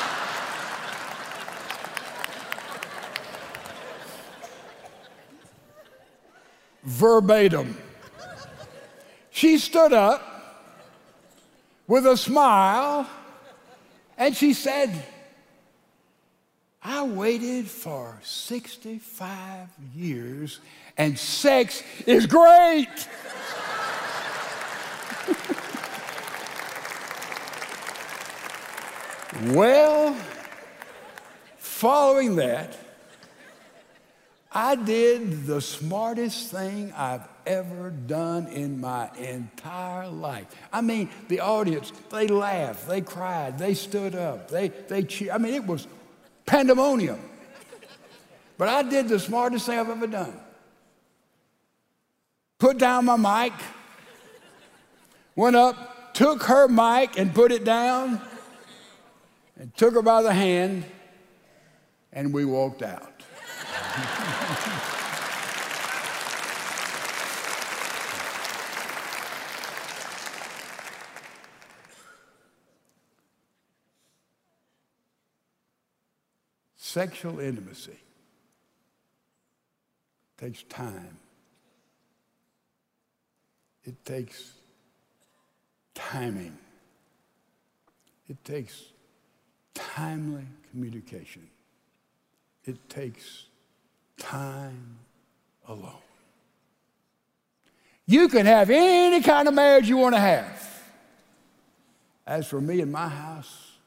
Verbatim. 6.84 7.78
She 9.30 9.58
stood 9.58 9.94
up 9.94 10.28
with 11.88 12.06
a 12.06 12.18
smile 12.18 13.08
and 14.22 14.38
she 14.38 14.54
said, 14.54 14.92
I 16.84 17.02
waited 17.02 17.68
for 17.68 18.20
65 18.22 19.68
years 19.96 20.60
and 20.96 21.18
sex 21.18 21.82
is 22.06 22.28
great. 22.28 22.88
well, 29.56 30.16
following 31.58 32.36
that, 32.36 32.78
I 34.54 34.76
did 34.76 35.46
the 35.46 35.62
smartest 35.62 36.52
thing 36.52 36.94
I've 36.96 37.28
ever 37.46 37.90
done 37.90 38.48
in 38.48 38.82
my 38.82 39.10
entire 39.18 40.08
life. 40.08 40.48
I 40.74 40.82
mean, 40.82 41.10
the 41.30 41.40
audience, 41.40 41.92
they 42.10 42.28
laughed, 42.28 42.88
they 42.88 43.02
cried, 43.02 43.58
they 43.58 43.74
stood 43.74 44.14
up, 44.14 44.50
they, 44.50 44.68
they 44.68 45.04
cheered. 45.04 45.32
I 45.32 45.38
mean, 45.38 45.54
it 45.54 45.66
was 45.66 45.88
pandemonium. 46.46 47.20
But 48.58 48.68
I 48.68 48.84
did 48.84 49.08
the 49.08 49.20
smartest 49.20 49.66
thing 49.66 49.80
I've 49.80 49.90
ever 49.90 50.08
done. 50.08 50.38
Put 52.60 52.78
down 52.78 53.06
my 53.06 53.16
mic 53.16 53.54
went 55.36 55.56
up, 55.56 56.14
took 56.14 56.44
her 56.44 56.68
mic 56.68 57.18
and 57.18 57.34
put 57.34 57.52
it 57.52 57.64
down, 57.64 58.22
and 59.58 59.76
took 59.76 59.94
her 59.94 60.02
by 60.02 60.22
the 60.22 60.34
hand, 60.34 60.84
and 62.14 62.34
we 62.34 62.46
walked 62.46 62.84
out. 62.84 63.24
Sexual 76.92 77.40
intimacy 77.40 77.98
takes 80.38 80.64
time. 80.64 81.18
It 83.86 84.04
takes 84.04 84.52
timing. 85.94 86.58
It 88.28 88.44
takes 88.44 88.84
timely 89.74 90.44
communication. 90.70 91.48
It 92.66 92.90
takes 92.90 93.46
time 94.18 94.98
alone. 95.70 95.94
You 98.06 98.28
can 98.28 98.46
have 98.46 98.70
any 98.70 99.24
kind 99.24 99.48
of 99.48 99.54
marriage 99.54 99.88
you 99.88 99.96
want 99.96 100.16
to 100.16 100.20
have. 100.20 100.84
As 102.28 102.48
for 102.48 102.60
me 102.60 102.82
and 102.82 102.92
my 102.92 103.08
house, 103.08 103.78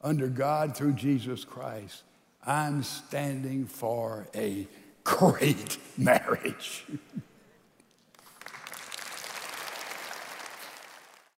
under 0.00 0.28
God 0.28 0.74
through 0.74 0.94
Jesus 0.94 1.44
Christ, 1.44 2.04
I'm 2.46 2.82
standing 2.82 3.66
for 3.66 4.26
a 4.34 4.66
great 5.04 5.78
marriage. 5.96 6.84